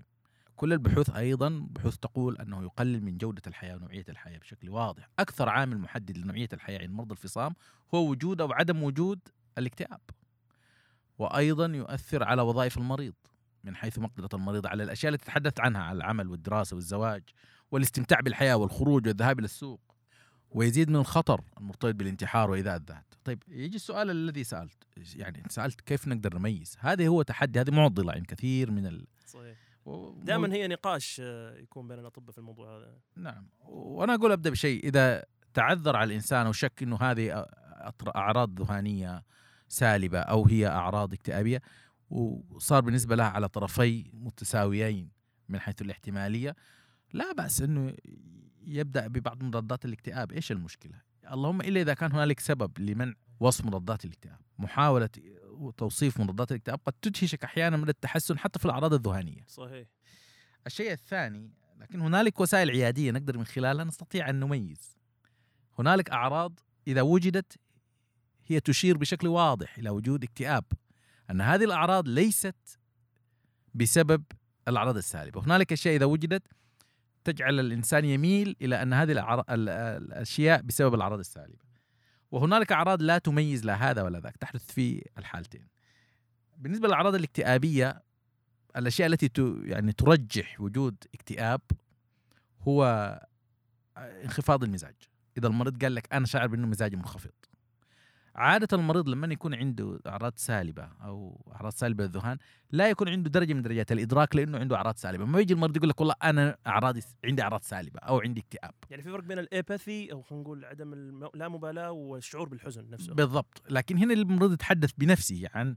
[0.55, 5.09] كل البحوث أيضا بحوث تقول أنه يقلل من جودة الحياة ونوعية الحياة بشكل واضح.
[5.19, 7.53] أكثر عامل محدد لنوعية الحياة عند مرضى الفصام
[7.95, 9.19] هو وجود أو عدم وجود
[9.57, 10.01] الاكتئاب.
[11.17, 13.13] وأيضا يؤثر على وظائف المريض
[13.63, 17.23] من حيث مقدرة المريض على الأشياء التي تحدثت عنها على العمل والدراسة والزواج
[17.71, 19.90] والاستمتاع بالحياة والخروج والذهاب إلى السوق.
[20.51, 23.05] ويزيد من الخطر المرتبط بالانتحار وإيذاء الذات.
[23.25, 24.77] طيب يجي السؤال الذي سألت
[25.15, 29.57] يعني سألت كيف نقدر نميز؟ هذا هو تحدي هذه معضلة عند كثير من ال صحيح
[29.85, 34.49] و- دائما هي نقاش آه، يكون بين الأطباء في الموضوع هذا نعم وأنا أقول أبدأ
[34.49, 37.45] بشيء إذا تعذر على الإنسان أو شك إنه هذه
[38.15, 39.23] أعراض ذهانيه
[39.67, 41.61] سالبة أو هي أعراض اكتئابية
[42.09, 45.09] وصار بالنسبة لها على طرفي متساويين
[45.49, 46.55] من حيث الاحتمالية
[47.13, 47.93] لا بأس إنه
[48.65, 54.05] يبدأ ببعض مضادات الاكتئاب إيش المشكلة اللهم إلا إذا كان هنالك سبب لمنع وصف مضادات
[54.05, 55.09] الاكتئاب محاولة
[55.77, 59.87] توصيف مضادات الاكتئاب قد تدهشك أحيانا من التحسن حتى في الأعراض الذهانيه صحيح
[60.67, 64.97] الشيء الثاني لكن هنالك وسائل عيادية نقدر من خلالها نستطيع أن نميز.
[65.79, 67.59] هنالك أعراض إذا وجدت
[68.47, 70.65] هي تشير بشكل واضح إلى وجود اكتئاب.
[71.29, 72.79] أن هذه الأعراض ليست
[73.73, 74.23] بسبب
[74.67, 76.43] الأعراض السالبة، هنالك أشياء إذا وجدت
[77.23, 81.71] تجعل الإنسان يميل إلى أن هذه الأشياء بسبب الأعراض السالبة.
[82.31, 85.67] وهنالك أعراض لا تميز لا هذا ولا ذاك، تحدث في الحالتين.
[86.57, 88.03] بالنسبة للأعراض الاكتئابية
[88.77, 89.29] الأشياء التي
[89.63, 91.61] يعني ترجح وجود اكتئاب
[92.61, 93.19] هو
[93.97, 94.95] انخفاض المزاج
[95.37, 97.31] إذا المريض قال لك أنا شاعر بأنه مزاجي منخفض
[98.35, 102.37] عادة المريض لما يكون عنده أعراض سالبة أو أعراض سالبة للذهان
[102.71, 105.25] لا يكون عنده درجة من درجات الإدراك لأنه عنده أعراض سالبة.
[105.25, 108.73] ما يجي المريض يقول لك والله أنا أعراضي عندي أعراض سالبة أو عندي اكتئاب.
[108.89, 113.13] يعني في فرق بين الاباثي أو خلينا نقول عدم اللامبالاه والشعور بالحزن نفسه.
[113.13, 113.63] بالضبط.
[113.69, 115.75] لكن هنا المريض يتحدث بنفسه عن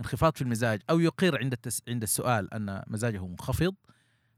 [0.00, 1.82] انخفاض في المزاج أو يقر عند التس...
[1.88, 3.74] عند السؤال أن مزاجه منخفض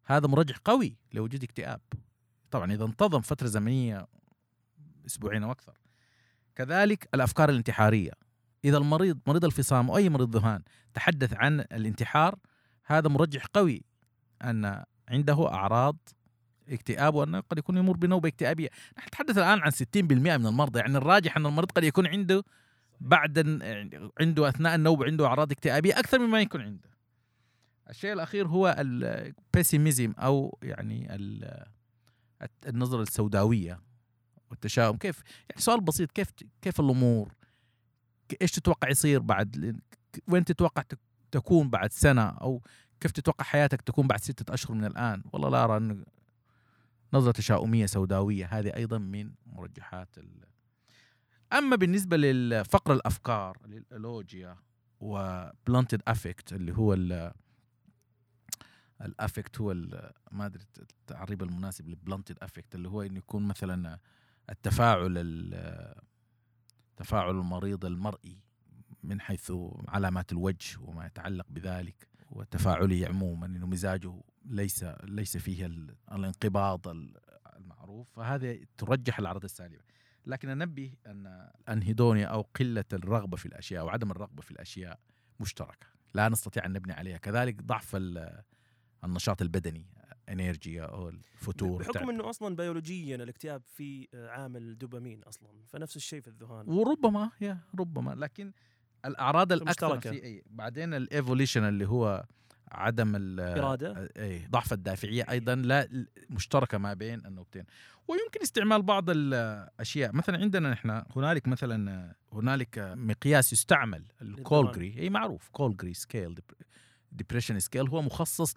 [0.05, 1.81] هذا مرجح قوي لوجود اكتئاب.
[2.51, 4.07] طبعا إذا انتظم فترة زمنية
[5.07, 5.79] أسبوعين أو أكثر.
[6.59, 8.11] كذلك الأفكار الانتحارية.
[8.65, 10.63] إذا المريض مريض الفصام أو أي مريض ذهان
[10.95, 12.39] تحدث عن الانتحار
[12.85, 13.85] هذا مرجح قوي
[14.45, 15.97] أن عنده أعراض
[16.69, 18.69] اكتئاب وانه قد يكون يمر بنوبة اكتئابية.
[18.99, 22.45] نحن نتحدث الآن عن 60% من المرضى يعني الراجح أن المريض قد يكون عنده
[23.01, 23.39] بعد
[24.21, 26.91] عنده أثناء النوبة عنده أعراض اكتئابية أكثر مما يكون عنده.
[27.91, 31.17] الشيء الأخير هو البيسيميزم أو يعني
[32.67, 33.88] النظرة السوداوية.
[34.51, 34.97] والتشاؤم.
[34.97, 36.29] كيف؟ يعني سؤال بسيط كيف
[36.63, 37.33] كيف الأمور؟
[38.43, 39.81] إيش تتوقع يصير بعد
[40.29, 40.99] وين تتوقع تك-
[41.31, 42.63] تكون بعد سنة؟ أو
[43.01, 46.05] كيف تتوقع حياتك تكون بعد ستة أشهر من الآن؟ والله لا أرى انه
[47.13, 48.47] نظرة تشاؤمية سوداوية.
[48.47, 50.45] هذه أيضا من مرجحات ال.
[51.53, 54.57] أما بالنسبة للفقر الأفكار لل alogia
[55.01, 57.33] و blunted affect اللي هو ال
[59.03, 59.75] ال affect هو
[60.31, 63.99] ما أدري التعريب المناسب لل blunted affect اللي هو إنه يكون مثلا
[64.51, 65.95] التفاعل ال-
[66.97, 68.39] تفاعل المريض المرئي
[69.03, 69.53] من حيث
[69.89, 77.17] علامات الوجه وما يتعلق بذلك وتفاعله عموما إنه مزاجه ليس ليس فيه ال- الانقباض ال-
[77.57, 78.11] المعروف.
[78.13, 79.83] فهذه ترجح الأعراض السالبة.
[80.27, 84.99] لكن أنبه أن ال anhedonia أو قلة الرغبة في الأشياء أو عدم الرغبة في الأشياء
[85.41, 85.87] مشتركة.
[86.15, 87.17] لا نستطيع أن نبني عليها.
[87.19, 88.43] كذلك ضعف ال-
[89.05, 89.87] النشاط البدني.
[90.29, 93.63] ال anergia أو الفتور بحكم إنه أصلا بيولوجيا الاكتئاب
[94.15, 96.69] آه، عامل دوبامين أصلا فنفس الشيء في الذهان.
[96.69, 98.53] وربما يا ربما لكن
[99.05, 100.11] الأعراض الاكثر مشتركة.
[100.11, 102.25] في أي بعدين ال avolition اللي هو
[102.73, 104.11] عدم ال- إرادة.
[104.17, 107.65] أي ضعف الدافعية أيضا لا مشتركة ما بين النقطتين.
[108.09, 115.11] ويمكن استعمال بعض الأشياء مثلا عندنا نحن هنالك مثلا هنالك مقياس يستعمل ال Calgary أي
[115.11, 116.35] معروف Calgary scale
[117.13, 118.55] depression scale هو مخصص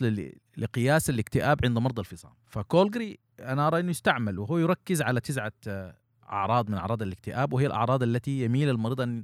[0.58, 2.32] لقياس الاكتئاب عند مرضى الفصام.
[2.47, 5.98] ف Calgary أنا أرى إنه يستعمل وهو يركز على تسعة آه،
[6.30, 9.24] أعراض من أعراض الاكتئاب وهي الأعراض التي يميل المريض ان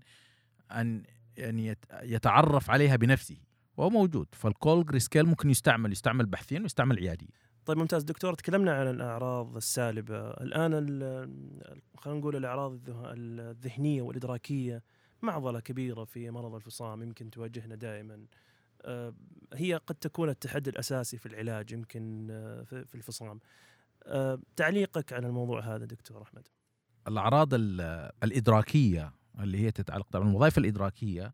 [0.72, 1.04] ان
[1.38, 3.38] يعني يت- يتعرف عليها بنفسه
[3.78, 4.28] وهو موجود.
[4.32, 7.28] فال Calgary scale ممكن يستعمل يستعمل بحثيا ويستعمل عياديا
[7.66, 8.04] طيب ممتاز.
[8.04, 10.20] دكتور تكلمنا عن الأعراض السالبة.
[10.30, 14.84] الآن ال- خلينا نقول الأعراض الذه- الذهنية والإدراكية
[15.22, 18.26] معضلة كبيرة في مرض الفصام يمكن تواجهنا دائما.
[19.54, 23.40] هي قد تكون التحدي الأساسي في العلاج يمكن آه، في الفصام.
[24.04, 26.48] آه، تعليقك على الموضوع هذا دكتور أحمد؟
[27.08, 31.34] الأعراض ال- الإدراكية اللي هي تتعلق طبعا الوظائف الإدراكية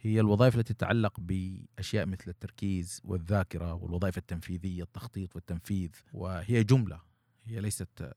[0.00, 7.00] هي الوظائف التي تتعلق بأشياء مثل التركيز والذاكرة والوظائف التنفيذية التخطيط والتنفيذ وهي جملة
[7.44, 8.12] هي ليست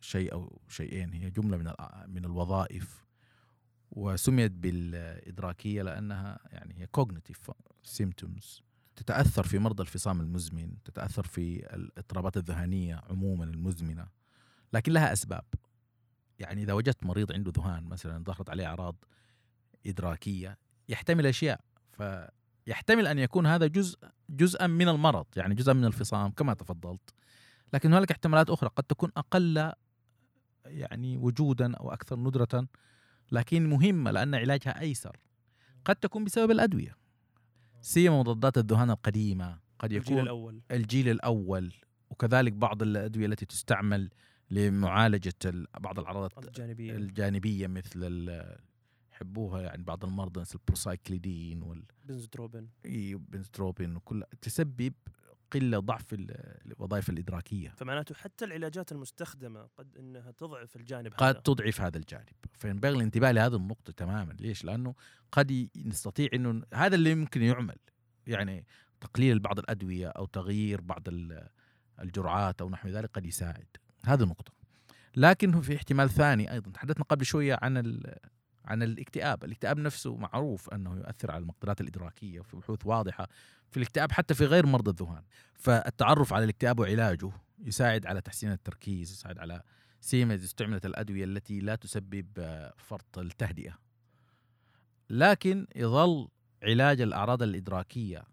[0.00, 1.72] شيء أو شيئين هي جملة من
[2.06, 3.04] من الوظائف
[3.90, 7.52] وسميت بالإدراكية لأنها يعني هي cognitive
[7.88, 8.62] symptoms.
[8.96, 14.08] تتأثر في مرضى الفصام المزمن تتأثر في الاضطرابات الذهانيه عموما المزمنة
[14.72, 15.44] لكن لها أسباب.
[16.38, 19.04] يعني إذا وجدت مريض عنده ذهان مثلا ظهرت عليه أعراض
[19.86, 21.60] إدراكية يحتمل أشياء
[21.92, 23.98] فيحتمل أن يكون هذا جزء
[24.30, 27.14] جزءا من المرض يعني جزءا من الفصام كما تفضلت.
[27.72, 29.72] لكن هنالك احتمالات أخرى قد تكون أقل
[30.66, 32.68] يعني وجودا أو أكثر ندرة
[33.32, 35.16] لكن مهمة لأن علاجها أيسر.
[35.84, 36.97] قد تكون بسبب الأدوية.
[37.80, 39.58] سيما مضادات الذهان القديمة.
[39.78, 40.60] قد الجيل يكون الأول.
[40.70, 41.72] الجيل الأول.
[42.10, 44.10] وكذلك بعض الأدوية التي تستعمل
[44.50, 46.96] لمعالجة ال- بعض الأعراض الجانبية.
[46.96, 48.30] الجانبية مثل
[49.12, 54.92] يحبوها يعني بعض المرضى مثل البروسايكليدين بنزوتروبين والبنستروبين وكل تسبب
[55.52, 57.74] قلة ضعف ال- الوظائف الإدراكية.
[57.76, 61.40] فمعناته حتى العلاجات المستخدمة قد إنها تضعف الجانب قد هذا.
[61.40, 62.28] تضعف هذا الجانب.
[62.58, 64.32] فينبغي الانتباه لهذه النقطة تماما.
[64.32, 64.94] ليش؟ لأنه
[65.32, 67.76] قد نستطيع أنه هذا اللي ممكن يعمل.
[68.26, 68.64] يعني
[69.00, 71.48] تقليل بعض الأدوية أو تغيير بعض ال-
[72.00, 73.66] الجرعات أو نحو ذلك قد يساعد.
[74.04, 74.52] هذه نقطة.
[75.16, 76.70] لكن في احتمال ثاني أيضا.
[76.70, 78.16] تحدثنا قبل شوية عن ال-
[78.68, 79.44] عن الاكتئاب.
[79.44, 83.28] الاكتئاب نفسه معروف أنه يؤثر على المقدرات الإدراكية وفي بحوث واضحة
[83.70, 85.22] في الاكتئاب حتى في غير مرضى الذهان.
[85.54, 89.62] فالتعرف على الاكتئاب وعلاجه يساعد على تحسين التركيز يساعد على
[90.14, 92.26] إذا استعملت الأدوية التي لا تسبب
[92.76, 93.78] فرط التهدئة.
[95.10, 96.28] لكن يظل
[96.62, 98.24] علاج الأعراض الإدراكية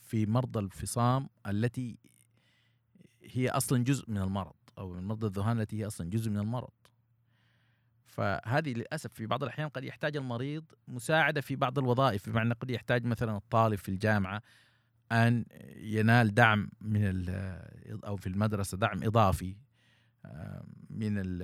[0.00, 1.98] في مرضى الفصام التي
[3.22, 6.70] هي أصلا جزء من المرض أو من مرضى الذهان التي هي أصلا جزء من المرض.
[8.18, 13.04] فهذه للأسف في بعض الأحيان قد يحتاج المريض مساعدة في بعض الوظائف بمعنى قد يحتاج
[13.04, 14.42] مثلا الطالب في الجامعة
[15.12, 15.44] أن
[15.76, 17.28] ينال دعم من
[18.04, 19.56] أو في المدرسة دعم إضافي
[20.24, 21.42] آه، من ال-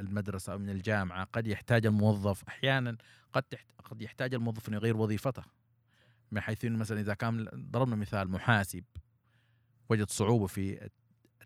[0.00, 1.24] المدرسة أو من الجامعة.
[1.24, 2.96] قد يحتاج الموظف أحيانا
[3.32, 3.44] قد
[3.84, 5.42] قد يحتاج الموظف أن يغير وظيفته.
[6.30, 8.84] من حيث أنه مثلا إذا كان ضربنا مثال محاسب
[9.88, 10.88] وجد صعوبة في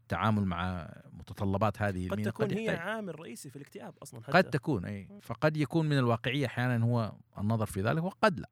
[0.06, 4.32] التعامل مع متطلبات هذه قد تكون هي يحتاج- عامل رئيسي في الاكتئاب أصلا حتى.
[4.32, 5.08] قد تكون إي.
[5.22, 8.50] فقد يكون من الواقعية أحيانا هو النظر في ذلك وقد لا.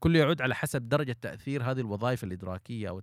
[0.00, 3.02] كله يعود على حسب درجة تأثير هذه الوظائف الإدراكية أو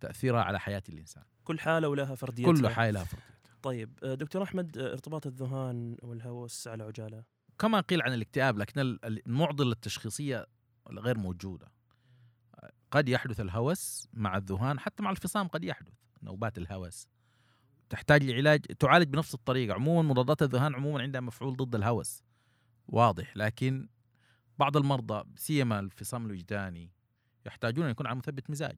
[0.00, 1.22] تأثيرها على حياة الإنسان.
[1.44, 2.52] كل حالة ولها فرديتها.
[2.52, 3.20] كل حالة فرد
[3.62, 7.24] طيب آه، دكتور أحمد آه، ارتباط الذهان والهوس على عجالة.
[7.58, 10.46] كما قيل عن الاكتئاب لكن ال- المعضلة التشخيصية
[10.90, 11.66] غير موجودة.
[12.90, 17.08] قد يحدث الهوس مع الذهان حتى مع الفصام قد يحدث نوبات الهوس.
[17.94, 19.74] تحتاج لعلاج تعالج بنفس الطريقة.
[19.74, 22.22] عموما مضادات الذهان عموما عندها مفعول ضد الهوس.
[22.88, 23.36] واضح.
[23.36, 23.88] لكن
[24.58, 26.90] بعض المرضى سيما الفصام الوجداني
[27.46, 28.76] يحتاجون أن يكون على مثبت مزاج.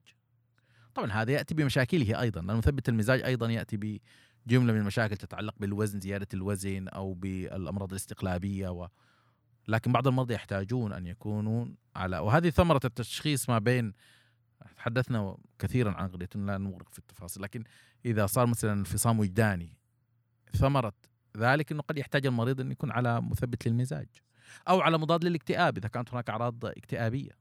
[0.93, 2.41] طبعا هذا يأتي بمشاكله أيضا.
[2.41, 8.69] لأن مثبت المزاج أيضا يأتي بجملة من المشاكل تتعلق بالوزن زيادة الوزن أو بالأمراض الاستقلابية
[8.69, 8.87] و...
[9.67, 11.65] لكن بعض المرضى يحتاجون أن يكونوا
[11.95, 13.93] على وهذه ثمرة التشخيص ما بين
[14.77, 17.63] تحدثنا كثيرا عن قضيه لا نغرق في التفاصيل لكن
[18.07, 19.77] إذا صار مثلا انفصام وجداني.
[20.53, 20.93] ثمرة
[21.37, 24.07] ذلك إنه قد يحتاج المريض ان يكون على مثبت للمزاج
[24.69, 27.31] أو على مضاد للاكتئاب إذا كانت هناك أعراض اكتئابية.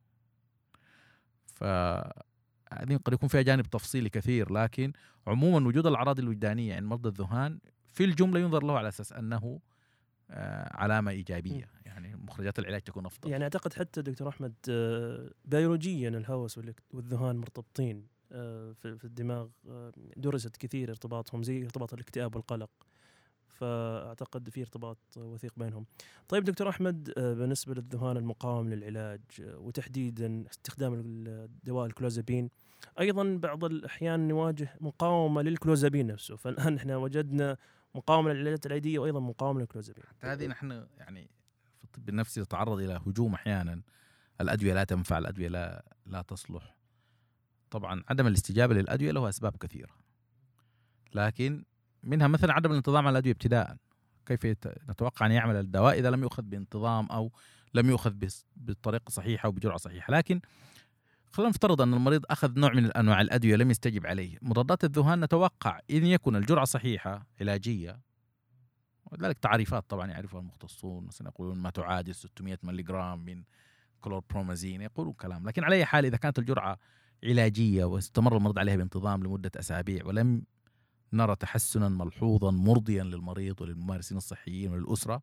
[1.47, 1.65] ف
[2.73, 4.93] هذه قد يكون فيها جانب تفصيلي كثير لكن
[5.27, 7.59] عموما وجود الأعراض الوجدانية عند مرضى الذهان
[7.93, 9.61] في الجملة ينظر له على أساس أنه
[10.31, 11.71] آه، علامة إيجابية.
[11.85, 13.31] يعني مخرجات العلاج تكون أفضل.
[13.31, 16.61] يعني أعتقد حتى دكتور أحمد آه، بيولوجيا الهوس
[16.91, 22.71] والذهان مرتبطين في في الدماغ آه، درست كثير ارتباطهم زي ارتباط الاكتئاب والقلق
[23.49, 25.87] فأعتقد في ارتباط وثيق بينهم.
[26.29, 32.51] طيب دكتور أحمد آه، بالنسبة للذهان المقاوم للعلاج آه، وتحديدا استخدام الدواء الكلوزابين
[33.01, 37.57] أيضا بعض الأحيان نواجه مقاومة للكلوزابين نفسه فالآن إحنا وجدنا
[37.95, 40.05] مقاومة للعلاجات العادية وأيضا مقاومة للكلوزابين.
[40.05, 41.31] حتى هذه نحن يعني
[41.79, 43.83] في الطب النفسي نتعرض إلى هجوم أحيانا
[44.41, 46.76] الأدوية لا تنفع الأدوية لا لا تصلح
[47.71, 49.95] طبعا عدم الاستجابة للأدوية له أسباب كثيرة.
[51.15, 51.65] لكن
[52.03, 53.77] منها مثلا عدم الانتظام على الأدوية ابتداء
[54.27, 54.47] كيف
[54.91, 57.33] نتوقع أن يعمل الدواء إذا لم يؤخذ بانتظام أو
[57.75, 58.15] لم يؤخذ
[58.57, 60.13] بطريقة صحيحة وبجرعه صحيحة.
[60.13, 60.41] لكن
[61.33, 64.39] خلينا نفترض أن المريض أخذ نوع من انواع الأدوية لم يستجب عليه.
[64.43, 68.01] مضادات الذهان نتوقع إن يكون الجرعة صحيحة علاجية
[69.05, 71.07] ولذلك تعريفات طبعا يعرفها المختصون.
[71.07, 73.43] مثلا يقولون ما تعادل 600 ملغ من
[74.01, 75.47] كلوربرومازين يقولون كلام.
[75.49, 76.79] لكن على أي حال إذا كانت الجرعة
[77.25, 80.43] علاجية واستمر المريض عليها بانتظام لمدة أسابيع ولم
[81.13, 85.23] نرى تحسنا ملحوظا مرضيا للمريض وللممارسين الصحيين وللأسرة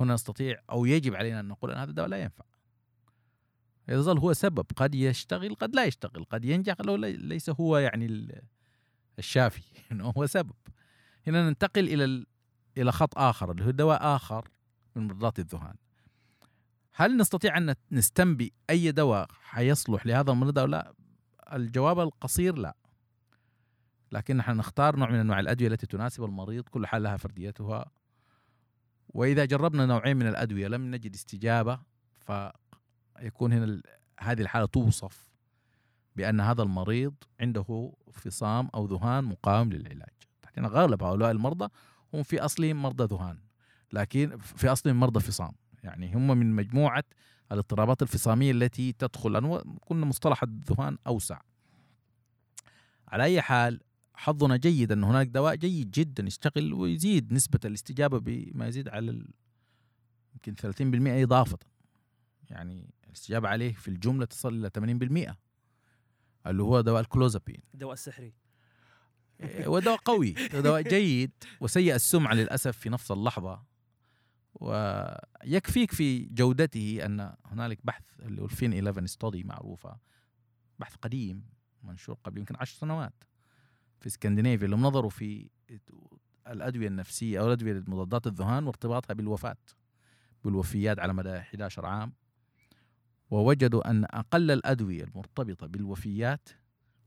[0.00, 2.44] هنا نستطيع أو يجب علينا أن نقول أن هذا الدواء لا ينفع.
[3.88, 7.78] اذا ظل هو سبب قد يشتغل قد لا يشتغل قد ينجح لو لي- ليس هو
[7.78, 8.42] يعني ال-
[9.18, 9.62] الشافي
[9.92, 10.52] إنه هو سبب.
[11.26, 12.26] هنا ننتقل إلى ال-
[12.78, 14.48] إلى خط آخر اللي هو دواء آخر
[14.96, 15.74] من مضادات الذهان.
[16.94, 20.94] هل نستطيع أن نستنبئ أي دواء حيصلح لهذا المريض أو لا؟
[21.52, 22.76] الجواب القصير لا.
[24.12, 27.90] لكن نحن نختار نوع من أنواع الأدوية التي تناسب المريض كل حال لها فرديتها.
[29.08, 31.80] وإذا جربنا نوعين من الأدوية لم نجد استجابة
[32.20, 33.82] فيكون هنا
[34.20, 35.32] هذه الحالة توصف
[36.16, 40.08] بأن هذا المريض عنده فصام أو ذهان مقاوم للعلاج.
[40.42, 41.68] تحديدا غالب هؤلاء المرضى
[42.14, 43.38] هم في أصلهم مرضى ذهان
[43.92, 45.52] لكن في أصلهم مرضى فصام.
[45.82, 47.04] يعني هم من مجموعة
[47.52, 51.40] الاضطرابات الفصامية التي تدخل لأنه قلنا مصطلح الذهان أوسع.
[53.08, 53.80] على أي حال
[54.14, 59.26] حظنا جيد أن هناك دواء جيد جدا يشتغل ويزيد نسبة الاستجابة بما يزيد على
[60.34, 61.58] يمكن 30% إضافة.
[62.50, 64.70] يعني الاستجابة عليه في الجملة تصل إلى
[65.30, 65.36] 80%
[66.46, 67.62] اللي هو دواء الكلوزابين.
[67.74, 68.34] الدواء السحري
[69.40, 71.30] إيه، ودواء قوي دواء جيد
[71.60, 73.62] وسيء السمعة للأسف في نفس اللحظة.
[74.54, 79.98] ويكفيك في جودته أن هنالك بحث اللي هو الفين 11 ستودي معروفة
[80.78, 81.44] بحث قديم
[81.82, 83.24] منشور قبل يمكن عشر سنوات
[84.00, 85.50] في اسكندنافيا اللي نظروا في
[86.48, 89.56] الأدوية النفسية أو الأدوية لمضادات الذهان وارتباطها بالوفاة
[90.44, 92.12] بالوفيات على مدى 11 عام.
[93.30, 96.48] ووجدوا أن أقل الأدوية المرتبطة بالوفيات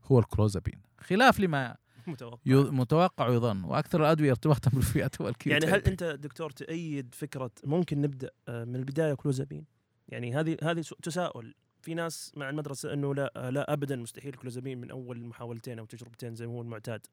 [0.04, 1.76] هو الكلوزابين خلاف لما
[2.12, 2.40] متوقع
[2.70, 8.30] متوقع ويظن وأكثر الأدوية ارتباطا بالوفيات هو يعني هل أنت دكتور تأيد فكرة ممكن نبدأ
[8.48, 9.64] آه، من البداية كلوزابين؟
[10.08, 14.80] يعني هذه هذه تساؤل في ناس مع المدرسة إنه لا آه، لا ابدا مستحيل كلوزابين
[14.80, 17.06] من أول محاولتين أو تجربتين زي ما هو المعتاد.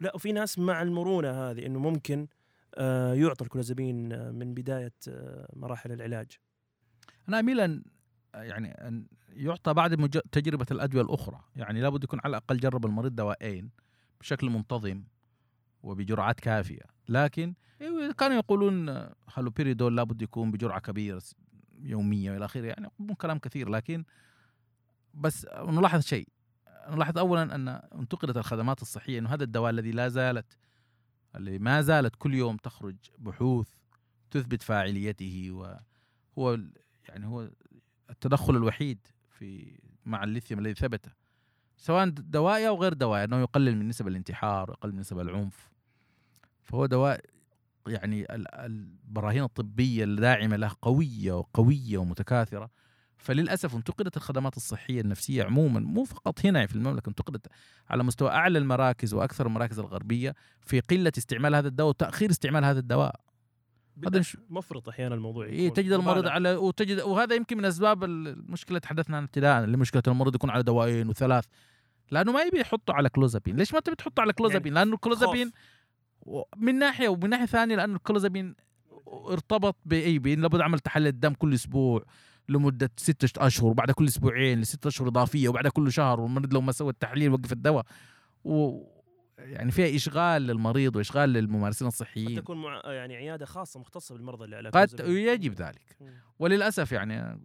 [0.00, 2.26] لا وفي ناس مع المرونة هذه إنه ممكن
[2.74, 4.92] آه، يعطى الكلوزابين من بداية
[5.52, 6.38] مراحل العلاج.
[7.28, 7.82] أنا أميل أن
[8.34, 13.70] يعني أن يعطى بعد تجربة الأدوية الأخرى يعني لابد يكون على الأقل جرب المريض دواءين
[14.20, 15.04] بشكل منتظم
[15.82, 16.82] وبجرعات كافية.
[17.08, 17.54] لكن
[18.18, 18.88] كانوا يقولون
[19.34, 21.22] هالوبيريدول لابد يكون بجرعة كبيرة
[21.82, 24.04] يومية والى آخره يعني يقولون كلام كثير لكن
[25.14, 26.28] بس نلاحظ شيء.
[26.90, 30.56] نلاحظ اولا أن انتقدت الخدمات الصحية إنه هذا الدواء الذي لا زالت
[31.36, 33.68] اللي ما زالت كل يوم تخرج بحوث
[34.30, 36.58] تثبت فاعليته وهو
[37.08, 37.50] يعني هو
[38.10, 38.98] التدخل الوحيد
[39.28, 41.06] في مع الليثيوم الذي ثبت
[41.80, 45.70] سواء دوائي أو غير دوائي انه يقلل من نسب الانتحار ويقلل من نسب العنف.
[46.62, 47.20] فهو دواء
[47.86, 52.70] يعني ال- البراهين الطبية الداعمة له قوية وقوية ومتكاثرة.
[53.16, 57.46] فللأسف انتقدت الخدمات الصحية النفسية عموما مو فقط هنا في المملكة انتقدت
[57.90, 62.78] على مستوى أعلى المراكز وأكثر المراكز الغربية في قلة استعمال هذا الدواء وتأخير استعمال هذا
[62.78, 63.20] الدواء.
[64.06, 65.76] هذا مفرط أحيانا الموضوع إيه يكون.
[65.76, 66.26] تجد المريض.
[66.26, 70.62] على وتجد وهذا يمكن من أسباب المشكلة تحدثنا عنها ابتداء اللي مشكلة المريض يكون على
[70.62, 71.44] دواءين وثلاث.
[72.10, 75.52] لأنه ما يبي يحطه على كلوزابين ليش ما تبي تحطه على كلوزابين لأنه الكلوزابين
[76.24, 76.46] خوف.
[76.56, 78.54] من ناحية ومن ناحية ثانية لأنه الكلوزابين
[79.08, 82.04] ارتبط باي بين لابد عمل تحليل الدم كل أسبوع
[82.48, 86.72] لمدة ستة أشهر وبعد كل أسبوعين لستة أشهر إضافية وبعد كل شهر والمريض لو ما
[86.72, 87.84] سوى التحليل وقف الدواء
[88.44, 88.82] و
[89.38, 94.44] يعني فيها إشغال للمريض وإشغال للممارسين قد الصحيين تكون مع يعني عيادة خاصة مختصة بالمرضى
[94.44, 95.16] اللي على قد كلوزابين.
[95.16, 95.98] يجب ذلك.
[96.38, 97.40] وللأسف يعني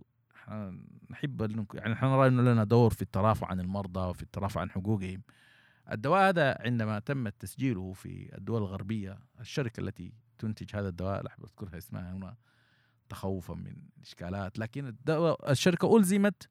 [1.10, 1.42] نحب
[1.74, 5.22] يعني نحن نرى أنه لنا دور في الترافع عن المرضى وفي الترافع عن حقوقهم.
[5.92, 11.44] الدواء هذا عندما تم تسجيله في الدول الغربية الشركة التي تنتج هذا الدواء لا أحب
[11.44, 12.36] أذكرها اسمها هنا
[13.10, 16.50] تخوفا من الاشكالات لكن الدواء الشركة ألزمت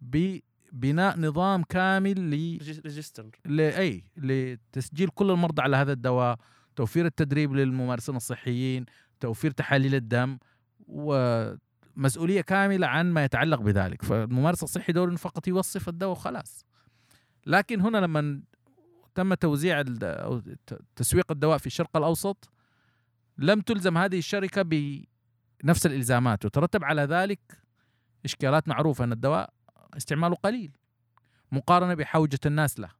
[0.00, 6.38] ببناء نظام كامل ل register لاي لتسجيل كل المرضى على هذا الدواء
[6.76, 8.84] توفير التدريب للممارسين الصحيين
[9.20, 10.38] توفير تحاليل الدم
[11.98, 14.02] ومسؤوليه كاملة عن ما يتعلق بذلك.
[14.02, 16.66] فالممارس الصحي دوره فقط يوصف الدواء وخلاص.
[17.46, 18.42] لكن هنا لما
[19.14, 20.42] تم توزيع أو
[20.96, 22.50] تسويق الدواء في الشرق الأوسط
[23.38, 26.44] لم تلزم هذه الشركة بنفس الإلزامات.
[26.44, 27.40] وترتب على ذلك
[28.24, 29.50] إشكالات معروفة إن الدواء
[29.96, 30.72] استعماله قليل
[31.52, 32.90] مقارنة بحوجة الناس له.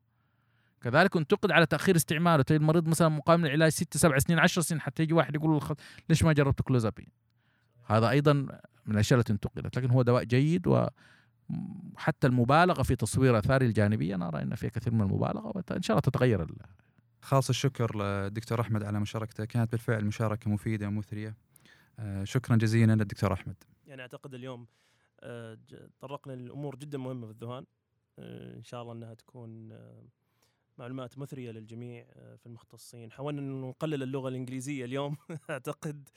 [0.81, 4.81] كذلك انتقد على تأخير استعماله تجد المريض مثلا مقام العلاج ست سبع سنين عشر سنين
[4.81, 5.77] حتى يجي واحد يقول له
[6.09, 7.09] ليش ما جربت كلوزابين؟
[7.87, 8.47] هذا أيضا
[8.89, 14.29] من الأشياء التي انتقدت لكن هو دواء جيد وحتى المبالغة في تصوير آثاره الجانبية أنا
[14.29, 16.57] أرى إن فيها كثير من المبالغة وإن شاء الله تتغير ال-
[17.23, 21.37] خالص الشكر للدكتور أحمد على مشاركته كانت بالفعل مشاركة مفيدة ومثرية.
[21.99, 23.55] آه، شكرا جزيلا للدكتور أحمد.
[23.87, 24.67] يعني أعتقد اليوم
[25.21, 25.59] آه،
[25.99, 27.65] تطرقنا لأمور جدا مهمة في الذهان.
[28.19, 30.03] آه، إن شاء الله إنها تكون آه،
[30.79, 33.13] معلومات مثرية للجميع آه، في المختصين.
[33.13, 35.17] حاولنا انه نقلل اللغة الإنجليزية اليوم.
[35.51, 36.09] أعتقد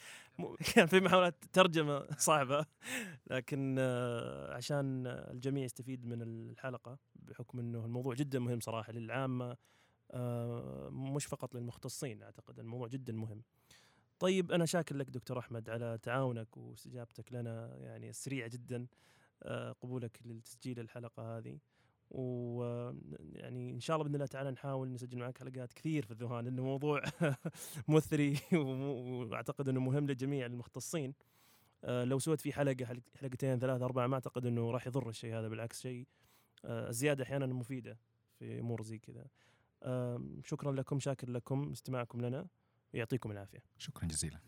[0.76, 2.66] كان في محاولات ترجمة صعبة.
[3.28, 9.58] لكن آه، عشان الجميع يستفيد من الحلقة بحكم إنه الموضوع جدا مهم صراحة للعامة
[10.12, 13.44] آه، مش فقط للمختصين أعتقد الموضوع جدا مهم.
[14.20, 18.88] طيب أنا شاكر لك دكتور أحمد على تعاونك واستجابتك لنا يعني السريعه جدا
[19.82, 21.60] قبولك لتسجيل الحلقة هذه.
[22.12, 26.64] ويعني إن شاء الله بإذن الله تعالى نحاول نسجل معك حلقات كثير في الذهان لأنه
[26.64, 27.02] موضوع
[27.88, 31.14] مثري وأعتقد إنه مهم لجميع المختصين.
[31.84, 35.36] آه، لو سويت فيه حلقة حلق- حلقتين ثلاثة أربعة ما أعتقد إنه راح يضر الشيء
[35.36, 36.08] هذا بالعكس شيء
[36.66, 37.98] آه، الزياده أحيانا مفيدة
[38.40, 39.26] في أمور زي كذا.
[40.46, 42.48] شكرا لكم شاكر لكم استماعكم لنا
[42.94, 43.64] ويعطيكم العافية.
[43.78, 44.40] شكرا جزيلا.